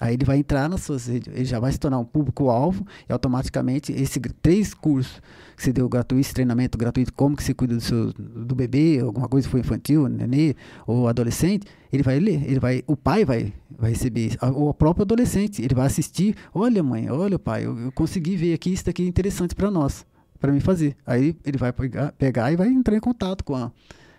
Aí 0.00 0.14
ele 0.14 0.24
vai 0.24 0.38
entrar 0.38 0.66
nas 0.66 0.80
suas 0.82 1.06
redes, 1.06 1.32
ele 1.34 1.44
já 1.44 1.60
vai 1.60 1.70
se 1.70 1.78
tornar 1.78 1.98
um 1.98 2.04
público-alvo 2.04 2.86
e 3.06 3.12
automaticamente 3.12 3.92
esses 3.92 4.18
três 4.40 4.72
cursos 4.72 5.20
que 5.54 5.62
você 5.62 5.74
deu 5.74 5.86
gratuito, 5.90 6.20
esse 6.22 6.32
treinamento 6.32 6.78
gratuito, 6.78 7.12
como 7.12 7.36
que 7.36 7.44
você 7.44 7.52
cuida 7.52 7.74
do, 7.74 7.82
seu, 7.82 8.10
do 8.14 8.54
bebê, 8.54 8.98
alguma 9.00 9.28
coisa 9.28 9.46
que 9.46 9.50
foi 9.50 9.60
infantil, 9.60 10.08
nenê 10.08 10.56
ou 10.86 11.06
adolescente, 11.06 11.66
ele 11.92 12.02
vai 12.02 12.18
ler, 12.18 12.42
ele 12.48 12.58
vai, 12.58 12.82
o 12.86 12.96
pai 12.96 13.26
vai, 13.26 13.52
vai 13.78 13.90
receber, 13.90 14.38
ou 14.40 14.70
o 14.70 14.74
próprio 14.74 15.02
adolescente, 15.02 15.60
ele 15.60 15.74
vai 15.74 15.86
assistir, 15.86 16.34
olha 16.54 16.82
mãe, 16.82 17.10
olha 17.10 17.38
pai, 17.38 17.66
eu, 17.66 17.78
eu 17.78 17.92
consegui 17.92 18.36
ver 18.36 18.54
aqui, 18.54 18.72
isso 18.72 18.86
daqui 18.86 19.02
é 19.02 19.06
interessante 19.06 19.54
para 19.54 19.70
nós, 19.70 20.06
para 20.40 20.50
mim 20.50 20.60
fazer. 20.60 20.96
Aí 21.06 21.36
ele 21.44 21.58
vai 21.58 21.74
pegar, 21.74 22.12
pegar 22.12 22.50
e 22.50 22.56
vai 22.56 22.68
entrar 22.68 22.96
em 22.96 23.00
contato 23.00 23.44
com, 23.44 23.54
a, 23.54 23.70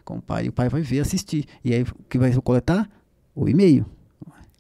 com 0.05 0.17
o 0.17 0.21
pai, 0.21 0.45
e 0.45 0.49
o 0.49 0.53
pai 0.53 0.69
vai 0.69 0.81
ver, 0.83 0.99
assistir. 0.99 1.45
E 1.65 1.73
aí 1.73 1.81
o 1.81 2.03
que 2.07 2.19
vai 2.19 2.31
coletar? 2.33 2.87
O 3.33 3.49
e-mail. 3.49 3.85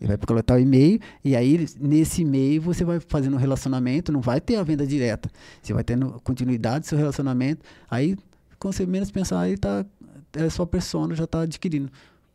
Ele 0.01 0.07
vai 0.07 0.17
coletar 0.17 0.55
o 0.55 0.59
e-mail 0.59 0.99
e 1.23 1.35
aí 1.35 1.63
nesse 1.79 2.23
e-mail 2.23 2.59
você 2.59 2.83
vai 2.83 2.99
fazendo 2.99 3.35
um 3.35 3.39
relacionamento, 3.39 4.11
não 4.11 4.19
vai 4.19 4.41
ter 4.41 4.55
a 4.55 4.63
venda 4.63 4.85
direta. 4.85 5.29
Você 5.61 5.73
vai 5.73 5.83
tendo 5.83 6.19
continuidade 6.23 6.79
do 6.79 6.87
seu 6.87 6.97
relacionamento. 6.97 7.63
Aí, 7.89 8.17
quando 8.57 8.73
você 8.73 8.85
menos 8.87 9.11
pensar, 9.11 9.39
aí 9.39 9.55
tá, 9.55 9.85
é 10.33 10.49
sua 10.49 10.65
persona 10.65 11.13
já 11.13 11.25
está 11.25 11.41
adquirindo. 11.41 11.91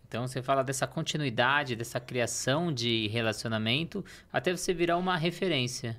Então 0.07 0.29
você 0.29 0.40
fala 0.40 0.62
dessa 0.62 0.87
continuidade, 0.87 1.74
dessa 1.74 1.98
criação 1.98 2.72
de 2.72 3.09
relacionamento, 3.09 4.05
até 4.33 4.57
você 4.57 4.72
virar 4.72 4.96
uma 4.96 5.16
referência. 5.16 5.96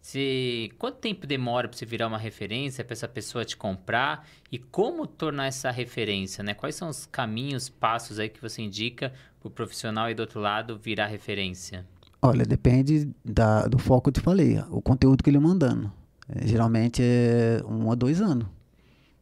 Se, 0.00 0.72
quanto 0.78 0.96
tempo 0.96 1.26
demora 1.26 1.68
para 1.68 1.76
você 1.76 1.84
virar 1.84 2.06
uma 2.06 2.18
referência, 2.18 2.82
para 2.82 2.94
essa 2.94 3.06
pessoa 3.06 3.44
te 3.44 3.56
comprar 3.56 4.26
e 4.50 4.58
como 4.58 5.06
tornar 5.06 5.46
essa 5.46 5.70
referência, 5.70 6.42
né? 6.42 6.54
Quais 6.54 6.74
são 6.74 6.88
os 6.88 7.04
caminhos, 7.06 7.68
passos 7.68 8.18
aí 8.18 8.28
que 8.28 8.40
você 8.40 8.62
indica 8.62 9.12
para 9.38 9.48
o 9.48 9.50
profissional 9.50 10.06
aí 10.06 10.14
do 10.14 10.20
outro 10.20 10.40
lado 10.40 10.78
virar 10.78 11.06
referência? 11.06 11.86
Olha, 12.22 12.44
depende 12.44 13.10
da, 13.24 13.66
do 13.66 13.78
foco 13.78 14.04
que 14.04 14.08
eu 14.08 14.14
te 14.14 14.20
falei, 14.20 14.58
o 14.70 14.80
conteúdo 14.80 15.22
que 15.22 15.30
ele 15.30 15.38
mandando. 15.38 15.92
É, 16.28 16.46
geralmente 16.46 17.02
é 17.02 17.62
um 17.66 17.90
a 17.90 17.94
dois 17.94 18.20
anos 18.20 18.46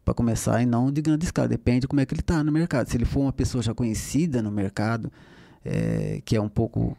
para 0.04 0.14
começar 0.14 0.62
e 0.62 0.66
não 0.66 0.90
de 0.90 1.02
grande 1.02 1.24
escala. 1.24 1.48
Depende 1.48 1.80
de 1.80 1.88
como 1.88 2.00
é 2.00 2.06
que 2.06 2.14
ele 2.14 2.20
está 2.20 2.42
no 2.42 2.50
mercado. 2.50 2.88
Se 2.88 2.96
ele 2.96 3.04
for 3.04 3.20
uma 3.20 3.32
pessoa 3.32 3.62
já 3.62 3.74
conhecida 3.74 4.40
no 4.40 4.50
mercado, 4.50 5.12
é, 5.64 6.22
que 6.24 6.34
é 6.34 6.40
um 6.40 6.48
pouco 6.48 6.96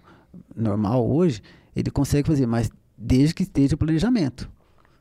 normal 0.55 1.09
hoje, 1.09 1.41
ele 1.75 1.89
consegue 1.89 2.27
fazer, 2.27 2.45
mas 2.45 2.69
desde 2.99 3.33
que 3.33 3.43
esteja 3.43 3.75
o 3.75 3.77
planejamento. 3.77 4.49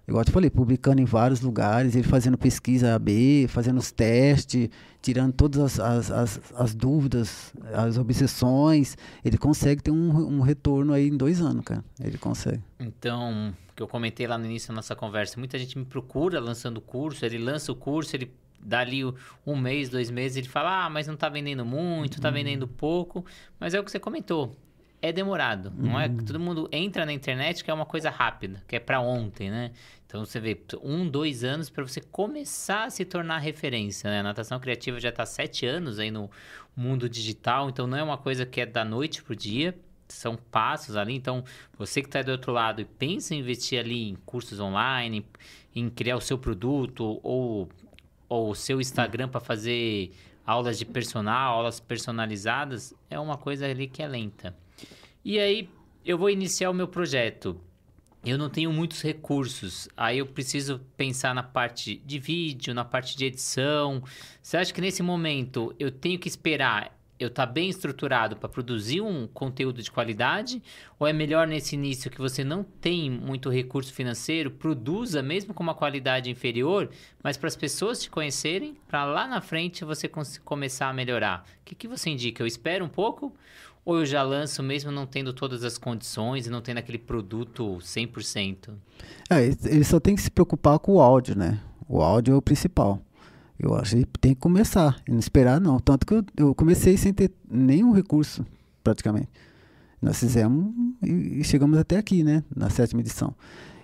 Igual 0.06 0.22
eu 0.22 0.24
te 0.24 0.30
falei, 0.30 0.48
publicando 0.48 1.02
em 1.02 1.04
vários 1.04 1.42
lugares, 1.42 1.94
ele 1.94 2.06
fazendo 2.06 2.38
pesquisa 2.38 2.94
AB, 2.94 3.46
fazendo 3.46 3.76
os 3.76 3.92
testes, 3.92 4.70
tirando 5.02 5.34
todas 5.34 5.78
as, 5.78 5.78
as, 5.78 6.10
as, 6.10 6.40
as 6.56 6.74
dúvidas, 6.74 7.52
as 7.74 7.98
obsessões. 7.98 8.96
Ele 9.22 9.36
consegue 9.36 9.82
ter 9.82 9.90
um, 9.90 10.38
um 10.38 10.40
retorno 10.40 10.94
aí 10.94 11.08
em 11.08 11.16
dois 11.16 11.42
anos, 11.42 11.62
cara. 11.62 11.84
Ele 12.00 12.16
consegue. 12.16 12.62
Então, 12.80 13.54
que 13.76 13.82
eu 13.82 13.88
comentei 13.88 14.26
lá 14.26 14.38
no 14.38 14.46
início 14.46 14.68
da 14.68 14.76
nossa 14.76 14.96
conversa, 14.96 15.38
muita 15.38 15.58
gente 15.58 15.78
me 15.78 15.84
procura 15.84 16.40
lançando 16.40 16.80
curso, 16.80 17.26
ele 17.26 17.36
lança 17.36 17.70
o 17.70 17.76
curso, 17.76 18.16
ele 18.16 18.32
dá 18.58 18.80
ali 18.80 19.04
um 19.46 19.56
mês, 19.56 19.90
dois 19.90 20.10
meses, 20.10 20.38
ele 20.38 20.48
fala, 20.48 20.86
ah, 20.86 20.90
mas 20.90 21.06
não 21.06 21.14
está 21.14 21.28
vendendo 21.28 21.66
muito, 21.66 22.16
está 22.16 22.28
uhum. 22.28 22.34
vendendo 22.34 22.66
pouco. 22.66 23.26
Mas 23.60 23.74
é 23.74 23.80
o 23.80 23.84
que 23.84 23.90
você 23.90 24.00
comentou 24.00 24.56
é 25.00 25.12
demorado. 25.12 25.68
Uhum. 25.70 25.90
Não 25.90 26.00
é 26.00 26.06
uhum. 26.06 26.16
todo 26.18 26.40
mundo 26.40 26.68
entra 26.72 27.06
na 27.06 27.12
internet 27.12 27.62
que 27.62 27.70
é 27.70 27.74
uma 27.74 27.86
coisa 27.86 28.10
rápida, 28.10 28.62
que 28.66 28.76
é 28.76 28.80
para 28.80 29.00
ontem, 29.00 29.50
né? 29.50 29.72
Então 30.06 30.24
você 30.24 30.40
vê 30.40 30.58
um, 30.82 31.08
dois 31.08 31.44
anos 31.44 31.68
para 31.68 31.86
você 31.86 32.00
começar 32.00 32.84
a 32.84 32.90
se 32.90 33.04
tornar 33.04 33.38
referência, 33.38 34.10
né? 34.10 34.20
A 34.20 34.22
natação 34.22 34.58
criativa 34.58 34.98
já 34.98 35.10
está 35.10 35.26
sete 35.26 35.66
anos 35.66 35.98
aí 35.98 36.10
no 36.10 36.30
mundo 36.74 37.08
digital, 37.08 37.68
então 37.68 37.86
não 37.86 37.98
é 37.98 38.02
uma 38.02 38.16
coisa 38.16 38.46
que 38.46 38.60
é 38.60 38.66
da 38.66 38.84
noite 38.84 39.22
pro 39.22 39.36
dia. 39.36 39.78
São 40.08 40.36
passos 40.36 40.96
ali, 40.96 41.14
então 41.14 41.44
você 41.76 42.00
que 42.00 42.08
está 42.08 42.22
do 42.22 42.32
outro 42.32 42.50
lado 42.50 42.80
e 42.80 42.84
pensa 42.86 43.34
em 43.34 43.40
investir 43.40 43.78
ali 43.78 44.08
em 44.08 44.14
cursos 44.24 44.58
online, 44.58 45.26
em 45.74 45.90
criar 45.90 46.16
o 46.16 46.20
seu 46.20 46.38
produto 46.38 47.20
ou, 47.22 47.68
ou 48.26 48.50
o 48.50 48.54
seu 48.54 48.80
Instagram 48.80 49.28
para 49.28 49.38
fazer 49.38 50.10
aulas 50.46 50.78
de 50.78 50.86
personal, 50.86 51.56
aulas 51.56 51.78
personalizadas, 51.78 52.94
é 53.10 53.20
uma 53.20 53.36
coisa 53.36 53.66
ali 53.66 53.86
que 53.86 54.02
é 54.02 54.08
lenta. 54.08 54.56
E 55.28 55.38
aí 55.38 55.68
eu 56.06 56.16
vou 56.16 56.30
iniciar 56.30 56.70
o 56.70 56.74
meu 56.74 56.88
projeto. 56.88 57.60
Eu 58.24 58.38
não 58.38 58.48
tenho 58.48 58.72
muitos 58.72 59.02
recursos, 59.02 59.86
aí 59.94 60.16
eu 60.16 60.26
preciso 60.26 60.80
pensar 60.96 61.34
na 61.34 61.42
parte 61.42 61.96
de 61.96 62.18
vídeo, 62.18 62.72
na 62.72 62.82
parte 62.82 63.14
de 63.14 63.26
edição. 63.26 64.02
Você 64.40 64.56
acha 64.56 64.72
que 64.72 64.80
nesse 64.80 65.02
momento 65.02 65.74
eu 65.78 65.90
tenho 65.92 66.18
que 66.18 66.28
esperar 66.28 66.98
eu 67.18 67.28
estar 67.28 67.46
tá 67.46 67.52
bem 67.52 67.68
estruturado 67.68 68.36
para 68.36 68.48
produzir 68.48 69.00
um 69.00 69.26
conteúdo 69.26 69.82
de 69.82 69.90
qualidade? 69.90 70.62
Ou 70.98 71.06
é 71.06 71.12
melhor 71.12 71.46
nesse 71.46 71.74
início 71.74 72.10
que 72.10 72.18
você 72.18 72.44
não 72.44 72.62
tem 72.62 73.10
muito 73.10 73.50
recurso 73.50 73.92
financeiro, 73.92 74.52
produza 74.52 75.20
mesmo 75.20 75.52
com 75.52 75.62
uma 75.62 75.74
qualidade 75.74 76.30
inferior, 76.30 76.88
mas 77.22 77.36
para 77.36 77.48
as 77.48 77.56
pessoas 77.56 78.00
te 78.00 78.08
conhecerem, 78.08 78.76
para 78.86 79.04
lá 79.04 79.26
na 79.26 79.40
frente 79.40 79.84
você 79.84 80.08
começar 80.42 80.88
a 80.88 80.92
melhorar? 80.92 81.44
O 81.60 81.64
que, 81.64 81.74
que 81.74 81.88
você 81.88 82.08
indica? 82.08 82.42
Eu 82.42 82.46
espero 82.46 82.84
um 82.84 82.88
pouco? 82.88 83.34
Ou 83.88 84.00
eu 84.00 84.04
já 84.04 84.22
lanço 84.22 84.62
mesmo 84.62 84.92
não 84.92 85.06
tendo 85.06 85.32
todas 85.32 85.64
as 85.64 85.78
condições 85.78 86.46
e 86.46 86.50
não 86.50 86.60
tendo 86.60 86.76
aquele 86.76 86.98
produto 86.98 87.78
100%? 87.80 88.68
É, 89.30 89.46
ele 89.64 89.82
só 89.82 89.98
tem 89.98 90.14
que 90.14 90.20
se 90.20 90.30
preocupar 90.30 90.78
com 90.78 90.96
o 90.96 91.00
áudio, 91.00 91.34
né? 91.34 91.58
O 91.88 92.02
áudio 92.02 92.34
é 92.34 92.36
o 92.36 92.42
principal. 92.42 93.00
Eu 93.58 93.74
acho 93.74 93.96
que 93.96 94.04
tem 94.20 94.34
que 94.34 94.40
começar, 94.42 95.00
e 95.08 95.10
não 95.10 95.18
esperar 95.18 95.58
não. 95.58 95.80
Tanto 95.80 96.06
que 96.06 96.12
eu, 96.12 96.22
eu 96.36 96.54
comecei 96.54 96.98
sem 96.98 97.14
ter 97.14 97.32
nenhum 97.50 97.92
recurso, 97.92 98.44
praticamente. 98.84 99.30
Nós 100.02 100.20
fizemos 100.20 100.70
e, 101.02 101.42
chegamos 101.42 101.78
até 101.78 101.96
aqui, 101.96 102.22
né? 102.22 102.44
Na 102.54 102.68
sétima 102.68 103.00
edição. 103.00 103.34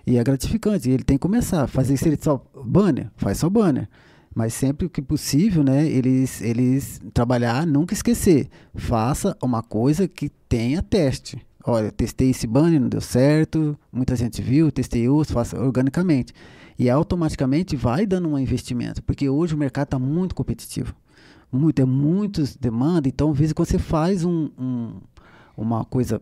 E 0.05 0.19
é 0.19 0.23
gratificante. 0.23 0.87
Ele 0.87 1.03
tem 1.03 1.17
que 1.17 1.21
começar. 1.23 1.65
Fazer 1.65 1.97
se 1.97 2.07
ele 2.07 2.19
só 2.21 2.45
banner, 2.63 3.09
faz 3.17 3.39
só 3.39 3.49
banner. 3.49 3.89
Mas 4.35 4.53
sempre 4.53 4.89
que 4.89 5.01
possível, 5.01 5.63
né? 5.63 5.87
Eles, 5.87 6.41
eles 6.41 7.01
trabalhar, 7.13 7.65
nunca 7.65 7.93
esquecer. 7.93 8.49
Faça 8.75 9.35
uma 9.41 9.63
coisa 9.63 10.07
que 10.07 10.29
tenha 10.29 10.83
teste. 10.83 11.37
Olha, 11.65 11.89
testei 11.91 12.29
esse 12.29 12.45
banner, 12.45 12.79
não 12.79 12.89
deu 12.89 13.01
certo. 13.01 13.79
Muita 13.91 14.15
gente 14.15 14.41
viu, 14.41 14.71
testei 14.71 15.07
outro, 15.07 15.33
faça 15.33 15.57
organicamente 15.57 16.33
e 16.77 16.89
automaticamente 16.89 17.75
vai 17.75 18.05
dando 18.05 18.27
um 18.27 18.37
investimento, 18.37 19.01
porque 19.03 19.29
hoje 19.29 19.55
o 19.55 19.57
mercado 19.57 19.85
está 19.85 19.99
muito 19.99 20.35
competitivo. 20.35 20.93
Muito, 21.51 21.81
é 21.81 21.85
muitos 21.85 22.55
demanda, 22.55 23.07
então 23.07 23.31
às 23.31 23.37
vezes 23.37 23.53
quando 23.53 23.69
você 23.69 23.79
faz 23.79 24.25
um, 24.25 24.49
um 24.57 24.93
uma 25.55 25.85
coisa 25.85 26.19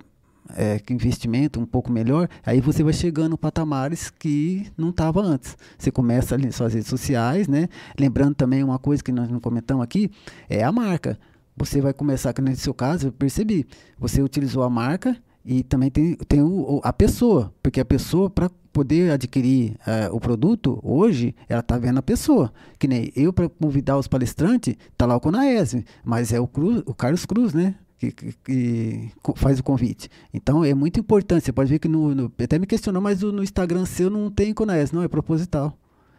é, 0.56 0.82
investimento 0.90 1.60
um 1.60 1.66
pouco 1.66 1.92
melhor, 1.92 2.28
aí 2.46 2.60
você 2.60 2.84
vai 2.84 2.94
chegando 2.94 3.38
patamares 3.38 4.10
que 4.10 4.68
não 4.78 4.90
estava 4.90 5.22
antes. 5.22 5.58
Você 5.78 5.92
começa 5.92 6.36
ali 6.36 6.52
suas 6.52 6.74
redes 6.74 6.90
sociais, 6.90 7.48
né? 7.48 7.68
Lembrando 8.00 8.36
também 8.36 8.64
uma 8.64 8.80
coisa 8.80 9.04
que 9.04 9.12
nós 9.12 9.30
não 9.30 9.40
comentamos 9.40 9.84
aqui, 9.84 10.12
é 10.50 10.64
a 10.64 10.72
marca. 10.72 11.18
Você 11.56 11.82
vai 11.82 11.94
começar, 11.94 12.34
que 12.34 12.42
no 12.42 12.56
seu 12.56 12.74
caso, 12.74 13.08
eu 13.08 13.12
percebi, 13.12 13.66
você 13.98 14.22
utilizou 14.22 14.64
a 14.64 14.70
marca 14.70 15.16
e 15.46 15.62
também 15.64 15.92
tem, 15.92 16.16
tem 16.28 16.42
o, 16.42 16.82
a 16.84 16.92
pessoa, 16.92 17.54
porque 17.62 17.80
a 17.80 17.86
pessoa, 17.86 18.30
para 18.30 18.50
poder 18.72 19.12
adquirir 19.12 19.78
uh, 19.82 20.16
o 20.16 20.20
produto, 20.20 20.80
hoje, 20.82 21.36
ela 21.48 21.60
está 21.60 21.78
vendo 21.78 22.00
a 22.00 22.02
pessoa. 22.02 22.52
Que 22.80 22.88
nem 22.88 23.12
eu, 23.16 23.32
para 23.32 23.48
convidar 23.48 23.98
os 23.98 24.08
palestrantes, 24.08 24.76
está 24.92 25.06
lá 25.06 25.16
o 25.16 25.20
Conaese, 25.20 25.86
mas 26.04 26.34
é 26.34 26.40
o, 26.40 26.48
Cruz, 26.48 26.82
o 26.86 26.94
Carlos 26.94 27.26
Cruz, 27.26 27.54
né? 27.54 27.76
Que, 28.12 28.12
que, 28.12 28.34
que, 28.44 29.12
faz 29.36 29.60
o 29.60 29.64
convite. 29.64 30.10
Então 30.34 30.64
é 30.64 30.74
muito 30.74 31.00
importante. 31.00 31.46
Você 31.46 31.54
pode 31.54 31.70
ver 31.70 31.80
que 31.80 31.88
no, 31.88 32.14
no 32.14 32.32
até 32.42 32.60
me 32.60 32.66
questionou, 32.66 33.02
mas 33.02 33.22
no, 33.22 33.32
no 33.32 33.44
Instagram 33.44 33.86
seu 33.86 34.10
não 34.10 34.30
tem 34.30 34.54
Conaese. 34.54 34.94
Não, 34.94 35.02
é 35.02 35.08
proposital. 35.08 35.78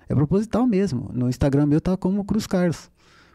É 0.08 0.14
proposital 0.14 0.66
mesmo. 0.66 1.10
No 1.12 1.28
Instagram 1.28 1.66
meu 1.66 1.80
tá 1.80 1.96
como 1.96 2.24
Cruz 2.24 2.46
Carlos. 2.46 2.90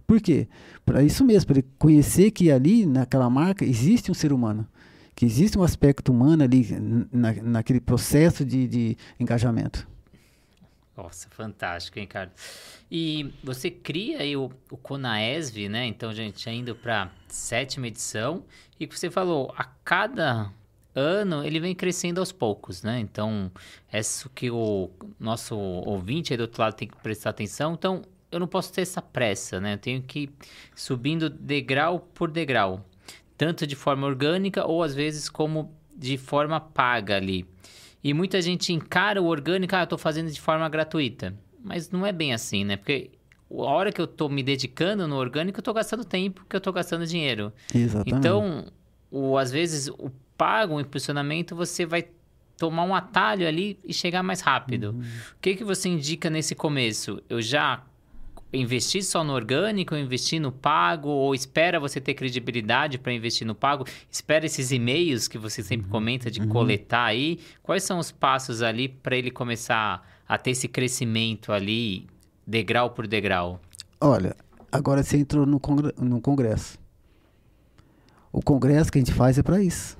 Por 0.08 0.20
quê? 0.20 0.48
Para 0.86 1.04
isso 1.04 1.24
mesmo, 1.24 1.48
para 1.48 1.60
ele 1.60 1.68
conhecer 1.78 2.32
que 2.32 2.52
ali, 2.52 2.86
naquela 2.86 3.30
marca, 3.30 3.64
existe 3.64 4.10
um 4.10 4.16
ser 4.16 4.34
humano 4.34 4.68
que 5.20 5.26
existe 5.26 5.60
um 5.60 5.64
aspecto 5.64 6.14
humano 6.14 6.44
ali 6.46 6.66
na, 7.12 7.34
naquele 7.44 7.82
processo 7.82 8.46
de, 8.46 8.66
de 8.70 8.98
engajamento. 9.20 9.86
Nossa, 11.02 11.30
fantástico, 11.30 11.98
hein? 11.98 12.10
E 12.92 13.34
você 13.42 13.72
cria 13.72 14.20
aí 14.20 14.36
o, 14.36 14.52
o 14.70 14.76
Conaesv, 14.76 15.70
né? 15.70 15.86
Então, 15.86 16.14
gente, 16.14 16.50
indo 16.50 16.76
para 16.76 17.10
sétima 17.30 17.88
edição. 17.88 18.44
E 18.78 18.86
que 18.86 19.00
você 19.00 19.10
falou, 19.10 19.54
a 19.58 19.64
cada 19.64 20.52
ano 20.94 21.44
ele 21.46 21.60
vem 21.60 21.74
crescendo 21.74 22.20
aos 22.20 22.34
poucos, 22.34 22.84
né? 22.84 23.00
Então, 23.00 23.50
é 23.90 24.00
isso 24.00 24.30
que 24.30 24.52
o 24.52 24.90
nosso 25.18 25.58
ouvinte 25.58 26.34
aí 26.34 26.38
do 26.38 26.42
outro 26.42 26.62
lado 26.62 26.74
tem 26.74 26.88
que 26.88 26.98
prestar 26.98 27.30
atenção. 27.30 27.76
Então, 27.76 28.02
eu 28.30 28.40
não 28.40 28.48
posso 28.48 28.74
ter 28.74 28.82
essa 28.82 29.02
pressa, 29.02 29.60
né? 29.62 29.76
Eu 29.76 29.78
tenho 29.78 30.02
que 30.02 30.24
ir 30.24 30.32
subindo 30.76 31.30
degrau 31.30 32.00
por 32.14 32.30
degrau 32.30 32.86
tanto 33.40 33.66
de 33.66 33.74
forma 33.74 34.06
orgânica 34.06 34.66
ou 34.66 34.84
às 34.84 34.94
vezes 34.94 35.30
como 35.30 35.74
de 35.96 36.18
forma 36.18 36.60
paga 36.60 37.16
ali. 37.16 37.48
E 38.04 38.14
muita 38.14 38.42
gente 38.42 38.72
encara 38.72 39.22
o 39.22 39.26
orgânico, 39.26 39.76
ah, 39.76 39.80
eu 39.80 39.84
estou 39.84 39.98
fazendo 39.98 40.32
de 40.32 40.40
forma 40.40 40.68
gratuita. 40.70 41.34
Mas 41.62 41.90
não 41.90 42.06
é 42.06 42.12
bem 42.12 42.34
assim, 42.34 42.64
né? 42.64 42.78
Porque 42.78 43.12
a 43.52 43.56
hora 43.56 43.92
que 43.92 44.00
eu 44.00 44.06
estou 44.06 44.30
me 44.30 44.42
dedicando 44.42 45.08
no 45.08 45.16
orgânico, 45.16 45.58
eu 45.58 45.62
estou 45.62 45.74
gastando 45.74 46.06
tempo, 46.06 46.46
que 46.50 46.56
eu 46.56 46.60
estou 46.60 46.72
gastando 46.72 47.06
dinheiro. 47.06 47.52
Exatamente. 47.74 48.16
Então, 48.16 48.68
o, 49.12 49.38
às 49.38 49.52
vezes, 49.52 49.88
o 49.88 50.12
pago, 50.38 50.76
o 50.76 50.80
impulsionamento, 50.80 51.56
você 51.56 51.86
vai 51.86 52.08
tomar 52.58 52.84
um 52.84 52.94
atalho 52.94 53.48
ali 53.48 53.80
e 53.84 53.94
chegar 53.94 54.22
mais 54.22 54.42
rápido. 54.42 54.92
Uhum. 54.92 55.02
O 55.02 55.42
que, 55.42 55.56
que 55.56 55.64
você 55.64 55.90
indica 55.90 56.30
nesse 56.30 56.54
começo? 56.56 57.22
Eu 57.30 57.42
já 57.42 57.84
investir 58.52 59.04
só 59.04 59.24
no 59.24 59.34
orgânico, 59.34 59.96
investir 59.96 60.40
no 60.40 60.52
pago, 60.52 61.10
ou 61.10 61.36
espera 61.36 61.80
você 61.80 62.02
ter 62.02 62.14
credibilidade 62.14 62.98
para 62.98 63.14
investir 63.14 63.46
no 63.46 63.54
pago? 63.54 63.86
Espera 64.12 64.46
esses 64.46 64.72
e-mails 64.72 65.28
que 65.28 65.38
você 65.38 65.62
sempre 65.62 65.86
uhum. 65.86 65.92
comenta 65.92 66.32
de 66.32 66.42
uhum. 66.42 66.50
coletar 66.50 67.06
aí. 67.06 67.40
Quais 67.62 67.84
são 67.84 68.00
os 68.00 68.12
passos 68.12 68.62
ali 68.62 68.90
para 68.90 69.16
ele 69.16 69.30
começar 69.30 70.08
a 70.28 70.38
ter 70.38 70.52
esse 70.52 70.68
crescimento 70.68 71.52
ali, 71.52 72.08
degrau 72.46 72.90
por 72.92 73.08
degrau? 73.08 73.60
Olha, 74.02 74.36
agora 74.72 75.04
você 75.04 75.18
entrou 75.18 75.46
no, 75.46 75.60
congre 75.60 75.94
no 76.00 76.20
congresso. 76.20 76.80
O 78.32 78.42
congresso 78.42 78.92
que 78.92 78.98
a 78.98 79.02
gente 79.02 79.14
faz 79.14 79.38
é 79.38 79.44
para 79.44 79.62
isso. 79.62 79.98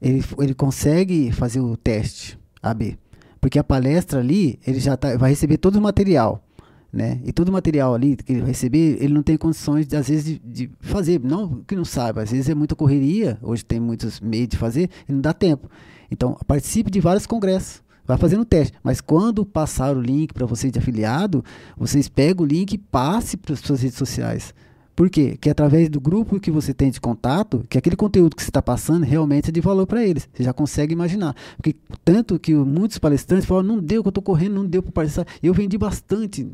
Ele, 0.00 0.22
ele 0.38 0.54
consegue 0.54 1.32
fazer 1.32 1.60
o 1.60 1.76
teste 1.76 2.38
AB. 2.62 2.98
Porque 3.40 3.58
a 3.58 3.64
palestra 3.64 4.20
ali, 4.20 4.58
ele 4.66 4.78
já 4.78 4.96
tá, 4.96 5.16
vai 5.16 5.30
receber 5.30 5.56
todo 5.56 5.76
o 5.76 5.80
material 5.80 6.45
né? 6.92 7.20
E 7.24 7.32
todo 7.32 7.48
o 7.48 7.52
material 7.52 7.94
ali 7.94 8.16
que 8.16 8.32
ele 8.32 8.42
receber, 8.42 8.96
ele 9.02 9.12
não 9.12 9.22
tem 9.22 9.36
condições, 9.36 9.86
de, 9.86 9.96
às 9.96 10.08
vezes, 10.08 10.24
de, 10.24 10.38
de, 10.38 10.70
fazer. 10.80 11.20
Não 11.22 11.62
que 11.66 11.76
não 11.76 11.84
saiba, 11.84 12.22
às 12.22 12.30
vezes 12.30 12.48
é 12.48 12.54
muita 12.54 12.74
correria, 12.74 13.38
hoje 13.42 13.64
tem 13.64 13.78
muitos 13.78 14.20
meios 14.20 14.48
de 14.48 14.56
fazer, 14.56 14.90
e 15.08 15.12
não 15.12 15.20
dá 15.20 15.32
tempo. 15.32 15.68
Então, 16.10 16.36
participe 16.46 16.90
de 16.90 17.00
vários 17.00 17.26
congressos. 17.26 17.82
Vai 18.06 18.16
fazendo 18.16 18.44
teste. 18.44 18.72
Mas 18.84 19.00
quando 19.00 19.44
passar 19.44 19.96
o 19.96 20.00
link 20.00 20.32
para 20.32 20.46
vocês 20.46 20.72
de 20.72 20.78
afiliado, 20.78 21.44
vocês 21.76 22.08
pegam 22.08 22.44
o 22.44 22.48
link 22.48 22.72
e 22.72 22.78
passe 22.78 23.36
para 23.36 23.52
as 23.52 23.58
suas 23.58 23.82
redes 23.82 23.98
sociais. 23.98 24.54
Por 24.96 25.10
quê? 25.10 25.36
Que 25.38 25.50
através 25.50 25.90
do 25.90 26.00
grupo 26.00 26.40
que 26.40 26.50
você 26.50 26.72
tem 26.72 26.90
de 26.90 26.98
contato, 26.98 27.62
que 27.68 27.76
aquele 27.76 27.96
conteúdo 27.96 28.34
que 28.34 28.42
você 28.42 28.48
está 28.48 28.62
passando 28.62 29.04
realmente 29.04 29.50
é 29.50 29.52
de 29.52 29.60
valor 29.60 29.86
para 29.86 30.02
eles. 30.02 30.26
Você 30.32 30.42
já 30.42 30.54
consegue 30.54 30.94
imaginar. 30.94 31.36
Porque 31.56 31.76
tanto 32.02 32.38
que 32.38 32.54
muitos 32.54 32.96
palestrantes 32.96 33.44
falam, 33.44 33.62
não 33.62 33.78
deu 33.78 34.02
que 34.02 34.08
eu 34.08 34.10
estou 34.10 34.22
correndo, 34.22 34.54
não 34.54 34.64
deu 34.64 34.82
para 34.82 34.92
participar. 34.92 35.26
Eu 35.42 35.52
vendi 35.52 35.76
bastante 35.76 36.48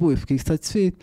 Pô, 0.00 0.10
eu 0.10 0.16
fiquei 0.16 0.38
satisfeito. 0.38 0.96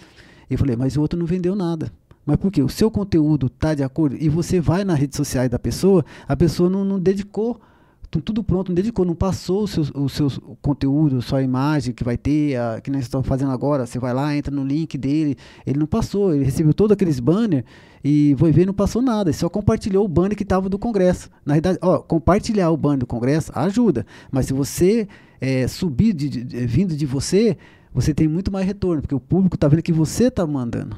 Eu 0.50 0.58
falei, 0.58 0.76
mas 0.76 0.98
o 0.98 1.02
outro 1.02 1.20
não 1.20 1.28
vendeu 1.28 1.56
nada. 1.56 1.92
Mas 2.26 2.38
por 2.38 2.52
quê? 2.52 2.64
O 2.64 2.68
seu 2.68 2.90
conteúdo 2.90 3.46
está 3.46 3.76
de 3.76 3.84
acordo 3.84 4.18
e 4.20 4.28
você 4.28 4.60
vai 4.60 4.84
nas 4.84 4.98
redes 5.00 5.16
sociais 5.16 5.52
da 5.52 5.60
pessoa, 5.60 6.04
a 6.28 6.36
pessoa 6.36 6.68
não, 6.68 6.84
não 6.84 7.00
dedicou 7.00 7.62
tudo 8.10 8.44
pronto, 8.44 8.70
não 8.70 8.76
dedicou, 8.76 9.06
não 9.06 9.14
passou 9.14 9.64
o 9.64 9.68
seu, 9.68 9.84
o 9.94 10.10
seu 10.10 10.30
conteúdo, 10.62 11.22
sua 11.22 11.44
imagem 11.44 11.94
que 11.94 12.04
vai 12.04 12.18
ter, 12.18 12.56
a, 12.56 12.82
que 12.82 12.90
nós 12.90 13.02
estamos 13.02 13.28
fazendo 13.28 13.52
agora, 13.52 13.86
você 13.86 14.00
vai 14.00 14.14
lá, 14.14 14.36
entra 14.36 14.54
no 14.54 14.64
link 14.64 14.98
dele, 14.98 15.36
ele 15.66 15.78
não 15.78 15.86
passou, 15.86 16.34
ele 16.34 16.44
recebeu 16.44 16.74
todos 16.74 16.94
aqueles 16.94 17.20
banners 17.20 17.66
e 18.04 18.34
foi 18.40 18.52
ver, 18.52 18.66
não 18.66 18.74
passou 18.74 19.02
nada, 19.02 19.30
ele 19.30 19.38
só 19.38 19.50
compartilhou 19.50 20.04
o 20.04 20.08
banner 20.08 20.36
que 20.36 20.44
estava 20.44 20.70
do 20.70 20.80
Congresso. 20.80 21.30
Na 21.46 21.54
verdade, 21.54 21.78
ó, 21.82 22.00
compartilhar 22.00 22.72
o 22.72 22.78
banner 22.78 23.00
do 23.00 23.08
Congresso 23.08 23.52
ajuda, 23.54 24.06
mas 24.32 24.48
se 24.48 24.54
você 24.54 25.08
é, 25.40 25.68
subir 25.68 26.14
de, 26.14 26.30
de, 26.30 26.66
vindo 26.66 26.96
de 26.96 27.06
você, 27.06 27.58
você 27.93 28.13
tem 28.13 28.28
muito 28.28 28.52
mais 28.52 28.65
retorno, 28.65 29.02
porque 29.02 29.15
o 29.15 29.19
público 29.19 29.56
está 29.56 29.67
vendo 29.67 29.82
que 29.82 29.93
você 29.93 30.26
está 30.26 30.45
mandando. 30.45 30.97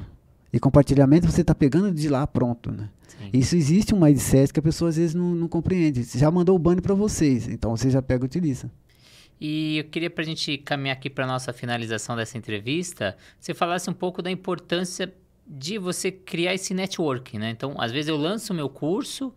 E 0.52 0.58
compartilhamento 0.58 1.30
você 1.30 1.42
está 1.42 1.54
pegando 1.54 1.92
de 1.92 2.08
lá 2.08 2.26
pronto, 2.26 2.72
né? 2.72 2.88
Sim. 3.06 3.30
Isso 3.32 3.56
existe 3.56 3.94
um 3.94 4.00
mindset 4.00 4.52
que 4.52 4.58
a 4.58 4.62
pessoa 4.62 4.88
às 4.88 4.96
vezes 4.96 5.14
não, 5.14 5.34
não 5.34 5.48
compreende. 5.48 6.04
Você 6.04 6.18
já 6.18 6.30
mandou 6.30 6.56
o 6.56 6.58
banner 6.58 6.82
para 6.82 6.94
vocês, 6.94 7.48
então 7.48 7.76
você 7.76 7.90
já 7.90 8.02
pega 8.02 8.24
e 8.24 8.26
utiliza. 8.26 8.70
E 9.40 9.78
eu 9.78 9.84
queria 9.84 10.10
para 10.10 10.22
a 10.22 10.26
gente 10.26 10.58
caminhar 10.58 10.96
aqui 10.96 11.08
para 11.08 11.26
nossa 11.26 11.52
finalização 11.52 12.14
dessa 12.14 12.36
entrevista, 12.36 13.16
você 13.40 13.54
falasse 13.54 13.88
um 13.88 13.94
pouco 13.94 14.20
da 14.20 14.30
importância 14.30 15.12
de 15.46 15.78
você 15.78 16.12
criar 16.12 16.54
esse 16.54 16.74
network, 16.74 17.38
né? 17.38 17.50
Então, 17.50 17.74
às 17.78 17.90
vezes 17.90 18.08
eu 18.08 18.16
lanço 18.16 18.52
o 18.52 18.56
meu 18.56 18.68
curso 18.68 19.32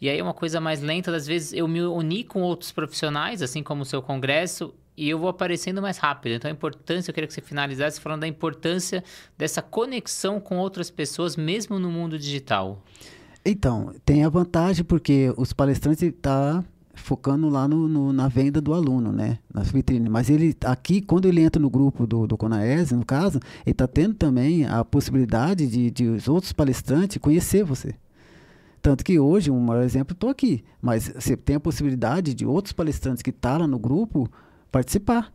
e 0.00 0.08
aí 0.08 0.18
é 0.18 0.22
uma 0.22 0.34
coisa 0.34 0.60
mais 0.60 0.80
lenta, 0.80 1.14
às 1.14 1.26
vezes 1.26 1.52
eu 1.52 1.66
me 1.66 1.82
uni 1.82 2.24
com 2.24 2.42
outros 2.42 2.70
profissionais, 2.70 3.42
assim 3.42 3.62
como 3.62 3.82
o 3.82 3.86
seu 3.86 4.02
congresso, 4.02 4.72
e 4.98 5.08
eu 5.08 5.18
vou 5.18 5.28
aparecendo 5.28 5.80
mais 5.80 5.96
rápido. 5.96 6.32
Então, 6.32 6.50
a 6.50 6.52
importância, 6.52 7.10
eu 7.10 7.14
queria 7.14 7.28
que 7.28 7.32
você 7.32 7.40
finalizasse 7.40 8.00
falando 8.00 8.22
da 8.22 8.28
importância 8.28 9.04
dessa 9.36 9.62
conexão 9.62 10.40
com 10.40 10.58
outras 10.58 10.90
pessoas, 10.90 11.36
mesmo 11.36 11.78
no 11.78 11.88
mundo 11.88 12.18
digital. 12.18 12.82
Então, 13.44 13.94
tem 14.04 14.24
a 14.24 14.28
vantagem 14.28 14.84
porque 14.84 15.32
os 15.36 15.52
palestrantes 15.52 16.02
estão 16.02 16.62
tá 16.62 16.64
focando 16.94 17.48
lá 17.48 17.68
no, 17.68 17.86
no, 17.88 18.12
na 18.12 18.26
venda 18.26 18.60
do 18.60 18.74
aluno, 18.74 19.12
né? 19.12 19.38
Nas 19.54 19.70
vitrines. 19.70 20.10
Mas 20.10 20.28
ele 20.28 20.56
aqui, 20.64 21.00
quando 21.00 21.26
ele 21.26 21.40
entra 21.42 21.62
no 21.62 21.70
grupo 21.70 22.04
do, 22.04 22.26
do 22.26 22.36
Conaes, 22.36 22.90
no 22.90 23.06
caso, 23.06 23.38
ele 23.64 23.70
está 23.72 23.86
tendo 23.86 24.14
também 24.14 24.66
a 24.66 24.84
possibilidade 24.84 25.68
de, 25.68 25.92
de 25.92 26.08
os 26.08 26.26
outros 26.26 26.52
palestrantes 26.52 27.18
conhecer 27.18 27.62
você. 27.62 27.94
Tanto 28.82 29.04
que 29.04 29.18
hoje, 29.18 29.50
um 29.50 29.60
maior 29.60 29.84
exemplo, 29.84 30.12
estou 30.12 30.28
aqui. 30.28 30.64
Mas 30.82 31.08
você 31.08 31.36
tem 31.36 31.56
a 31.56 31.60
possibilidade 31.60 32.34
de 32.34 32.44
outros 32.44 32.72
palestrantes 32.72 33.22
que 33.22 33.30
estão 33.30 33.52
tá 33.52 33.58
lá 33.58 33.66
no 33.66 33.78
grupo 33.78 34.28
participar. 34.70 35.32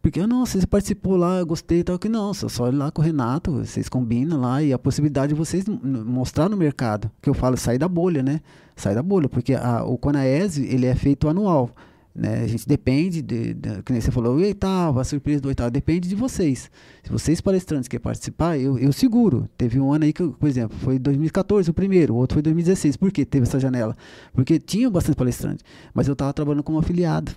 Porque, 0.00 0.24
não, 0.26 0.46
você 0.46 0.64
participou 0.66 1.16
lá, 1.16 1.42
gostei 1.42 1.80
e 1.80 1.84
tal, 1.84 1.98
que 1.98 2.08
não, 2.08 2.32
só 2.32 2.68
ir 2.68 2.72
lá 2.72 2.90
com 2.90 3.02
o 3.02 3.04
Renato, 3.04 3.52
vocês 3.52 3.88
combinam 3.88 4.40
lá 4.40 4.62
e 4.62 4.72
a 4.72 4.78
possibilidade 4.78 5.34
de 5.34 5.38
vocês 5.38 5.64
mostrar 5.66 6.48
no 6.48 6.56
mercado, 6.56 7.10
que 7.20 7.28
eu 7.28 7.34
falo, 7.34 7.56
sair 7.56 7.78
da 7.78 7.88
bolha, 7.88 8.22
né? 8.22 8.40
Sair 8.76 8.94
da 8.94 9.02
bolha, 9.02 9.28
porque 9.28 9.54
a, 9.54 9.82
o 9.82 9.98
Conaese, 9.98 10.64
ele 10.64 10.86
é 10.86 10.94
feito 10.94 11.28
anual, 11.28 11.74
né? 12.14 12.42
A 12.42 12.46
gente 12.46 12.66
depende, 12.66 13.20
de, 13.20 13.54
de, 13.54 13.82
que 13.82 13.92
nem 13.92 14.00
você 14.00 14.12
falou, 14.12 14.36
o 14.36 14.38
oitavo, 14.38 15.00
a 15.00 15.04
surpresa 15.04 15.40
do 15.40 15.48
oitavo, 15.48 15.70
depende 15.70 16.08
de 16.08 16.14
vocês. 16.14 16.70
Se 17.02 17.10
vocês 17.10 17.40
palestrantes 17.40 17.88
querem 17.88 18.02
participar, 18.02 18.56
eu, 18.56 18.78
eu 18.78 18.92
seguro. 18.92 19.48
Teve 19.58 19.80
um 19.80 19.92
ano 19.92 20.04
aí 20.04 20.12
que, 20.12 20.26
por 20.26 20.48
exemplo, 20.48 20.78
foi 20.78 20.96
2014 20.98 21.70
o 21.70 21.74
primeiro, 21.74 22.14
o 22.14 22.16
outro 22.16 22.36
foi 22.36 22.42
2016. 22.42 22.96
Por 22.96 23.10
que 23.10 23.26
teve 23.26 23.46
essa 23.46 23.58
janela? 23.58 23.96
Porque 24.32 24.60
tinha 24.60 24.88
bastante 24.88 25.16
palestrantes, 25.16 25.64
mas 25.92 26.06
eu 26.06 26.12
estava 26.12 26.32
trabalhando 26.32 26.62
como 26.62 26.78
afiliado. 26.78 27.32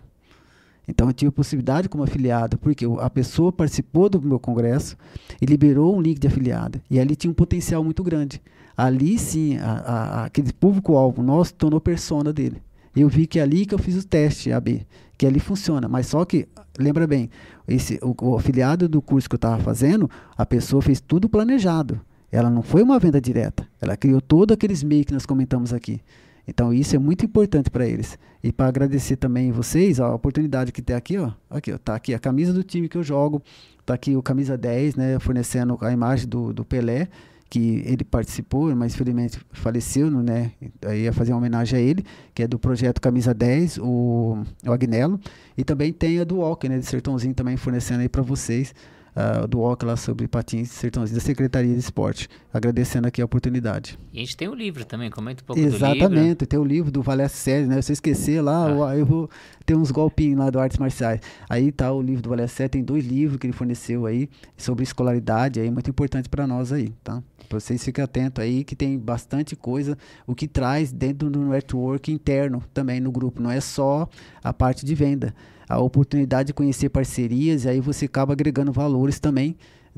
Então 0.87 1.07
eu 1.07 1.13
tive 1.13 1.29
a 1.29 1.31
possibilidade 1.31 1.87
como 1.87 2.03
afiliado, 2.03 2.57
porque 2.57 2.85
a 2.99 3.09
pessoa 3.09 3.51
participou 3.51 4.09
do 4.09 4.21
meu 4.21 4.39
congresso 4.39 4.97
e 5.41 5.45
liberou 5.45 5.95
um 5.95 6.01
link 6.01 6.19
de 6.19 6.27
afiliado. 6.27 6.81
E 6.89 6.99
ali 6.99 7.15
tinha 7.15 7.31
um 7.31 7.35
potencial 7.35 7.83
muito 7.83 8.03
grande. 8.03 8.41
Ali 8.75 9.17
sim, 9.17 9.57
a, 9.57 9.71
a, 9.71 10.25
aquele 10.25 10.51
público-alvo 10.51 11.21
nosso 11.21 11.53
tornou 11.53 11.79
persona 11.79 12.33
dele. 12.33 12.61
Eu 12.95 13.07
vi 13.07 13.25
que 13.25 13.39
é 13.39 13.41
ali 13.41 13.65
que 13.65 13.73
eu 13.73 13.79
fiz 13.79 13.95
o 13.95 14.05
teste 14.05 14.51
AB, 14.51 14.85
que 15.17 15.25
ali 15.25 15.39
funciona. 15.39 15.87
Mas 15.87 16.07
só 16.07 16.25
que, 16.25 16.47
lembra 16.77 17.07
bem, 17.07 17.29
esse, 17.67 17.99
o, 18.01 18.13
o 18.21 18.35
afiliado 18.35 18.89
do 18.89 19.01
curso 19.01 19.29
que 19.29 19.35
eu 19.35 19.37
estava 19.37 19.61
fazendo, 19.61 20.09
a 20.37 20.45
pessoa 20.45 20.81
fez 20.81 20.99
tudo 20.99 21.29
planejado. 21.29 22.01
Ela 22.31 22.49
não 22.49 22.61
foi 22.61 22.81
uma 22.81 22.97
venda 22.99 23.19
direta. 23.21 23.67
Ela 23.79 23.95
criou 23.95 24.21
todos 24.21 24.53
aqueles 24.53 24.83
meios 24.83 25.05
que 25.05 25.13
nós 25.13 25.25
comentamos 25.25 25.73
aqui. 25.73 26.01
Então 26.47 26.73
isso 26.73 26.95
é 26.95 26.99
muito 26.99 27.25
importante 27.25 27.69
para 27.69 27.85
eles. 27.87 28.17
E 28.43 28.51
para 28.51 28.67
agradecer 28.67 29.15
também 29.15 29.51
vocês 29.51 29.99
ó, 29.99 30.05
a 30.05 30.15
oportunidade 30.15 30.71
que 30.71 30.81
tem 30.81 30.95
aqui, 30.95 31.17
ó. 31.17 31.31
Aqui, 31.49 31.71
ó, 31.71 31.77
tá 31.77 31.95
aqui 31.95 32.13
a 32.13 32.19
camisa 32.19 32.51
do 32.51 32.63
time 32.63 32.89
que 32.89 32.97
eu 32.97 33.03
jogo, 33.03 33.41
tá 33.85 33.93
aqui 33.93 34.15
o 34.15 34.23
camisa 34.23 34.57
10, 34.57 34.95
né, 34.95 35.19
fornecendo 35.19 35.77
a 35.81 35.91
imagem 35.91 36.27
do, 36.27 36.51
do 36.51 36.65
Pelé, 36.65 37.07
que 37.49 37.83
ele 37.85 38.03
participou, 38.03 38.73
mas 38.75 38.93
infelizmente 38.93 39.39
faleceu, 39.51 40.09
né? 40.09 40.53
Aí 40.85 41.03
ia 41.03 41.11
fazer 41.11 41.33
uma 41.33 41.39
homenagem 41.39 41.77
a 41.77 41.81
ele, 41.81 42.05
que 42.33 42.43
é 42.43 42.47
do 42.47 42.57
projeto 42.57 43.01
Camisa 43.01 43.33
10, 43.33 43.77
o, 43.79 44.37
o 44.65 44.71
Agnello, 44.71 45.19
e 45.57 45.63
também 45.63 45.91
tem 45.91 46.19
a 46.19 46.23
do 46.23 46.37
Walker, 46.37 46.69
né, 46.69 46.79
de 46.79 46.85
Sertãozinho 46.85 47.33
também 47.33 47.57
fornecendo 47.57 48.01
aí 48.01 48.09
para 48.09 48.21
vocês 48.21 48.73
uh, 49.15 49.47
do 49.47 49.61
OC 49.61 49.85
lá 49.85 49.95
sobre 49.95 50.27
patins 50.27 50.69
sertãozinho 50.69 51.19
da 51.19 51.25
Secretaria 51.25 51.73
de 51.73 51.79
Esporte. 51.79 52.27
Agradecendo 52.53 53.07
aqui 53.07 53.21
a 53.21 53.25
oportunidade. 53.25 53.97
E 54.11 54.17
a 54.17 54.21
gente 54.21 54.35
tem 54.35 54.47
o 54.47 54.53
livro 54.53 54.83
também, 54.85 55.09
comenta 55.09 55.41
um 55.41 55.45
pouco 55.45 55.61
Exatamente, 55.61 55.79
do 55.79 55.87
livro. 55.87 56.05
Exatamente, 56.05 56.45
tem 56.45 56.59
o 56.59 56.63
livro 56.63 56.91
do 56.91 57.01
Valé 57.01 57.27
Série, 57.27 57.65
né? 57.65 57.81
Se 57.81 57.91
eu 57.91 57.93
esquecer 57.93 58.41
lá, 58.41 58.65
ah. 58.89 58.97
eu 58.97 59.05
vou 59.05 59.29
ter 59.65 59.75
uns 59.75 59.91
golpinhos 59.91 60.37
lá 60.37 60.49
do 60.49 60.59
Artes 60.59 60.77
Marciais. 60.77 61.21
Aí 61.49 61.71
tá 61.71 61.91
o 61.91 62.01
livro 62.01 62.21
do 62.21 62.29
Valé 62.29 62.47
Série, 62.47 62.69
tem 62.69 62.83
dois 62.83 63.05
livros 63.05 63.39
que 63.39 63.47
ele 63.47 63.53
forneceu 63.53 64.05
aí 64.05 64.29
sobre 64.57 64.83
escolaridade, 64.83 65.59
aí 65.59 65.69
muito 65.69 65.89
importante 65.89 66.27
para 66.27 66.45
nós 66.45 66.71
aí, 66.71 66.89
tá? 67.03 67.21
Vocês 67.49 67.83
fiquem 67.83 68.03
atentos 68.03 68.41
aí 68.41 68.63
que 68.63 68.75
tem 68.75 68.97
bastante 68.97 69.55
coisa, 69.55 69.97
o 70.25 70.33
que 70.33 70.47
traz 70.47 70.91
dentro 70.91 71.29
do 71.29 71.39
network 71.41 72.11
interno 72.11 72.63
também 72.73 73.01
no 73.01 73.11
grupo, 73.11 73.41
não 73.41 73.51
é 73.51 73.59
só 73.59 74.07
a 74.41 74.53
parte 74.53 74.85
de 74.85 74.95
venda 74.95 75.33
a 75.71 75.79
oportunidade 75.79 76.47
de 76.47 76.53
conhecer 76.53 76.89
parcerias 76.89 77.65
e 77.65 77.69
aí 77.69 77.79
você 77.79 78.05
acaba 78.05 78.33
agregando 78.33 78.71
valores 78.71 79.19
também 79.19 79.55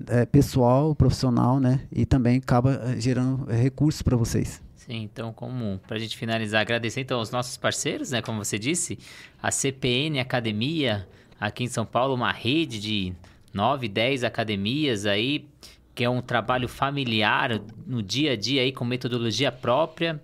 é, 0.08 0.26
pessoal, 0.26 0.96
profissional, 0.96 1.60
né? 1.60 1.82
E 1.92 2.06
também 2.06 2.38
acaba 2.38 2.82
é, 2.86 3.00
gerando 3.00 3.52
é, 3.52 3.56
recursos 3.56 4.02
para 4.02 4.16
vocês. 4.16 4.62
Sim, 4.76 5.04
então, 5.04 5.32
como 5.32 5.80
para 5.88 5.98
a 5.98 6.00
gente 6.00 6.18
finalizar, 6.18 6.62
agradecer 6.62 7.02
então 7.02 7.20
aos 7.20 7.32
nossos 7.32 7.58
parceiros, 7.58 8.12
né? 8.12 8.22
Como 8.22 8.44
você 8.44 8.60
disse, 8.60 9.00
a 9.42 9.50
CPN 9.50 10.20
Academia 10.20 11.08
aqui 11.40 11.64
em 11.64 11.68
São 11.68 11.86
Paulo, 11.86 12.14
uma 12.14 12.32
rede 12.32 12.80
de 12.80 13.14
9, 13.54 13.88
10 13.88 14.24
academias 14.24 15.06
aí, 15.06 15.48
que 15.96 16.04
é 16.04 16.10
um 16.10 16.22
trabalho 16.22 16.68
familiar 16.68 17.62
no 17.86 18.02
dia 18.02 18.34
a 18.34 18.36
dia 18.36 18.62
aí 18.62 18.72
com 18.72 18.84
metodologia 18.84 19.52
própria 19.52 20.22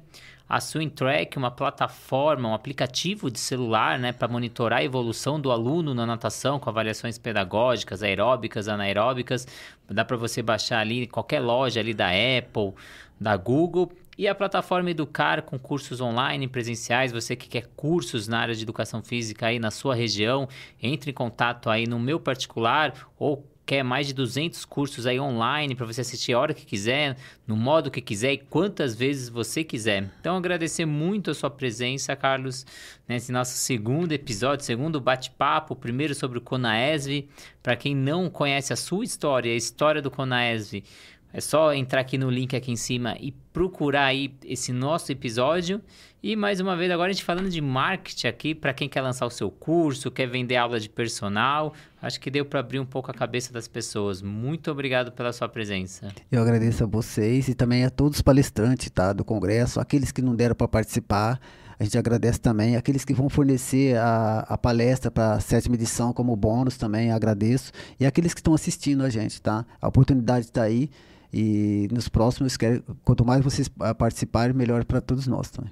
a 0.50 0.60
Swing 0.60 0.92
uma 1.38 1.52
plataforma, 1.52 2.50
um 2.50 2.56
aplicativo 2.56 3.30
de 3.30 3.40
celular, 3.40 4.00
né, 4.00 4.12
para 4.12 4.28
monitorar 4.28 4.80
a 4.80 4.84
evolução 4.84 5.40
do 5.40 5.52
aluno 5.52 5.94
na 5.94 6.08
natação 6.08 6.60
com 6.60 6.68
avaliações 6.68 7.20
pedagógicas, 7.20 8.02
aeróbicas, 8.02 8.68
anaeróbicas. 8.68 9.48
Dá 9.88 10.04
para 10.04 10.18
você 10.18 10.42
baixar 10.42 10.80
ali 10.80 11.04
em 11.04 11.08
qualquer 11.08 11.40
loja 11.40 11.80
ali 11.80 11.94
da 11.94 12.08
Apple, 12.08 12.74
da 13.22 13.38
Google. 13.38 13.92
E 14.18 14.28
a 14.28 14.34
plataforma 14.34 14.90
Educar 14.90 15.44
com 15.44 15.58
cursos 15.60 16.02
online, 16.02 16.48
presenciais, 16.48 17.12
você 17.12 17.36
que 17.36 17.48
quer 17.48 17.68
cursos 17.76 18.28
na 18.28 18.40
área 18.40 18.56
de 18.56 18.64
educação 18.64 19.04
física 19.04 19.46
aí 19.46 19.60
na 19.60 19.70
sua 19.70 19.94
região, 19.94 20.50
entre 20.82 21.12
em 21.12 21.14
contato 21.14 21.70
aí 21.70 21.86
no 21.86 22.00
meu 22.00 22.20
particular 22.20 22.94
ou 23.18 23.46
quer 23.69 23.84
mais 23.84 24.08
de 24.08 24.15
200 24.15 24.65
cursos 24.65 25.05
aí 25.05 25.19
online 25.19 25.75
para 25.75 25.86
você 25.86 26.01
assistir 26.01 26.34
a 26.34 26.39
hora 26.39 26.55
que 26.55 26.65
quiser, 26.65 27.15
no 27.45 27.55
modo 27.55 27.91
que 27.91 28.01
quiser 28.01 28.34
e 28.34 28.38
quantas 28.39 28.95
vezes 28.95 29.29
você 29.29 29.63
quiser. 29.63 30.10
Então, 30.19 30.36
agradecer 30.36 30.88
muito 30.88 31.29
a 31.29 31.36
sua 31.36 31.51
presença, 31.51 32.15
Carlos, 32.15 32.65
nesse 33.08 33.32
nosso 33.32 33.51
segundo 33.51 34.12
episódio, 34.12 34.65
segundo 34.65 34.99
bate-papo, 34.99 35.75
primeiro 35.75 36.15
sobre 36.15 36.39
o 36.39 36.41
Conaesv. 36.41 37.27
Para 37.62 37.75
quem 37.75 37.95
não 37.95 38.27
conhece 38.27 38.73
a 38.73 38.75
sua 38.75 39.05
história, 39.05 39.53
a 39.53 39.55
história 39.55 40.01
do 40.01 40.10
Conaesv, 40.10 40.84
é 41.32 41.39
só 41.39 41.74
entrar 41.74 42.02
aqui 42.02 42.18
no 42.18 42.30
link 42.30 42.56
aqui 42.56 42.72
em 42.72 42.76
cima 42.76 43.15
e 43.20 43.32
procurar 43.54 44.06
aí 44.06 44.34
esse 44.44 44.74
nosso 44.74 45.12
episódio. 45.12 45.82
E 46.22 46.36
mais 46.36 46.60
uma 46.60 46.76
vez, 46.76 46.92
agora 46.92 47.12
a 47.12 47.13
gente 47.13 47.24
falando 47.24 47.50
de 47.50 47.62
marketing 47.62 48.28
aqui, 48.28 48.54
para 48.54 48.74
quem 48.74 48.89
quer 48.89 49.02
lançar 49.02 49.26
o 49.26 49.30
seu 49.30 49.50
curso, 49.50 50.12
quer 50.12 50.28
vender 50.28 50.58
aula 50.58 50.80
de 50.80 50.89
personal, 50.89 51.74
acho 52.02 52.20
que 52.20 52.30
deu 52.30 52.44
para 52.44 52.60
abrir 52.60 52.80
um 52.80 52.86
pouco 52.86 53.10
a 53.10 53.13
cabeça 53.13 53.54
das 53.54 53.68
pessoas. 53.68 54.22
Muito 54.22 54.70
obrigado 54.70 55.12
pela 55.13 55.32
sua 55.32 55.48
presença. 55.48 56.10
Eu 56.30 56.42
agradeço 56.42 56.84
a 56.84 56.88
vocês 56.88 57.48
e 57.48 57.54
também 57.54 57.86
a 57.86 57.89
todos 57.89 58.18
os 58.18 58.22
palestrantes 58.22 58.89
tá, 58.89 59.13
do 59.13 59.24
congresso, 59.24 59.80
aqueles 59.80 60.12
que 60.12 60.22
não 60.22 60.36
deram 60.36 60.56
para 60.56 60.68
participar. 60.68 61.39
A 61.80 61.86
gente 61.86 61.98
agradece 61.98 62.42
também. 62.42 62.76
Aqueles 62.76 63.06
que 63.06 63.13
vão 63.13 63.30
fornecer 63.30 63.96
a, 63.96 64.39
a 64.50 64.58
palestra 64.58 65.10
para 65.10 65.36
a 65.36 65.39
sétima 65.39 65.76
edição 65.76 66.12
como 66.12 66.36
bônus 66.36 66.76
também, 66.76 67.10
agradeço. 67.10 67.72
E 67.98 68.06
aqueles 68.06 68.34
que 68.34 68.42
estão 68.42 68.54
assistindo 68.54 69.02
a 69.02 69.10
gente, 69.10 69.42
tá? 69.42 69.65
A 69.82 69.88
oportunidade 69.88 70.48
está 70.48 70.63
aí. 70.63 70.89
E 71.32 71.88
nos 71.92 72.10
próximos, 72.10 72.58
quanto 73.04 73.24
mais 73.26 73.44
vocês 73.44 73.70
ah, 73.80 73.94
participarem, 73.94 74.56
melhor 74.56 74.84
para 74.84 75.00
todos 75.00 75.28
nós 75.28 75.50
também. 75.50 75.72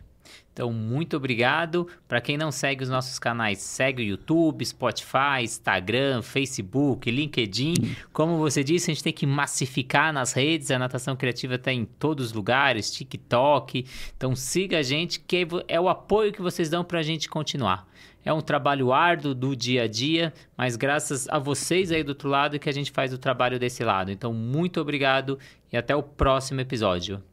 Então, 0.58 0.74
muito 0.74 1.16
obrigado. 1.16 1.88
Para 2.08 2.20
quem 2.20 2.36
não 2.36 2.52
segue 2.52 2.84
os 2.84 2.90
nossos 2.90 3.20
canais, 3.20 3.60
segue 3.60 4.02
o 4.02 4.06
YouTube, 4.06 4.66
Spotify, 4.66 5.44
Instagram, 5.44 6.24
Facebook, 6.24 7.12
LinkedIn. 7.12 7.96
Como 8.12 8.38
você 8.38 8.64
disse, 8.64 8.90
a 8.90 8.94
gente 8.94 9.04
tem 9.04 9.14
que 9.14 9.28
massificar 9.28 10.12
nas 10.12 10.34
redes. 10.34 10.72
A 10.72 10.80
natação 10.80 11.16
criativa 11.16 11.56
está 11.56 11.72
em 11.72 11.86
todos 11.86 12.28
os 12.28 12.34
lugares, 12.34 12.92
TikTok. 12.92 13.86
Então, 14.16 14.36
siga 14.36 14.80
a 14.80 14.82
gente, 14.82 15.20
que 15.20 15.48
é 15.68 15.80
o 15.80 15.90
apoio 15.90 16.34
que 16.34 16.42
vocês 16.42 16.70
dão 16.72 16.84
para 16.84 17.00
a 17.00 17.04
gente 17.04 17.30
continuar. 17.30 17.88
É 18.28 18.34
um 18.34 18.42
trabalho 18.42 18.92
árduo 18.92 19.34
do 19.34 19.56
dia 19.56 19.84
a 19.84 19.88
dia, 19.88 20.34
mas 20.58 20.76
graças 20.76 21.30
a 21.30 21.40
vocês 21.40 21.94
aí 21.94 22.04
do 22.04 22.10
outro 22.10 22.28
lado 22.28 22.60
que 22.60 22.68
a 22.68 22.74
gente 22.74 22.92
faz 22.92 23.14
o 23.14 23.18
trabalho 23.18 23.58
desse 23.58 23.86
lado. 23.86 24.12
Então, 24.12 24.34
muito 24.34 24.82
obrigado 24.82 25.40
e 25.72 25.78
até 25.78 25.96
o 25.96 26.04
próximo 26.04 26.60
episódio. 26.60 27.24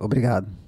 Obrigado. 0.00 0.65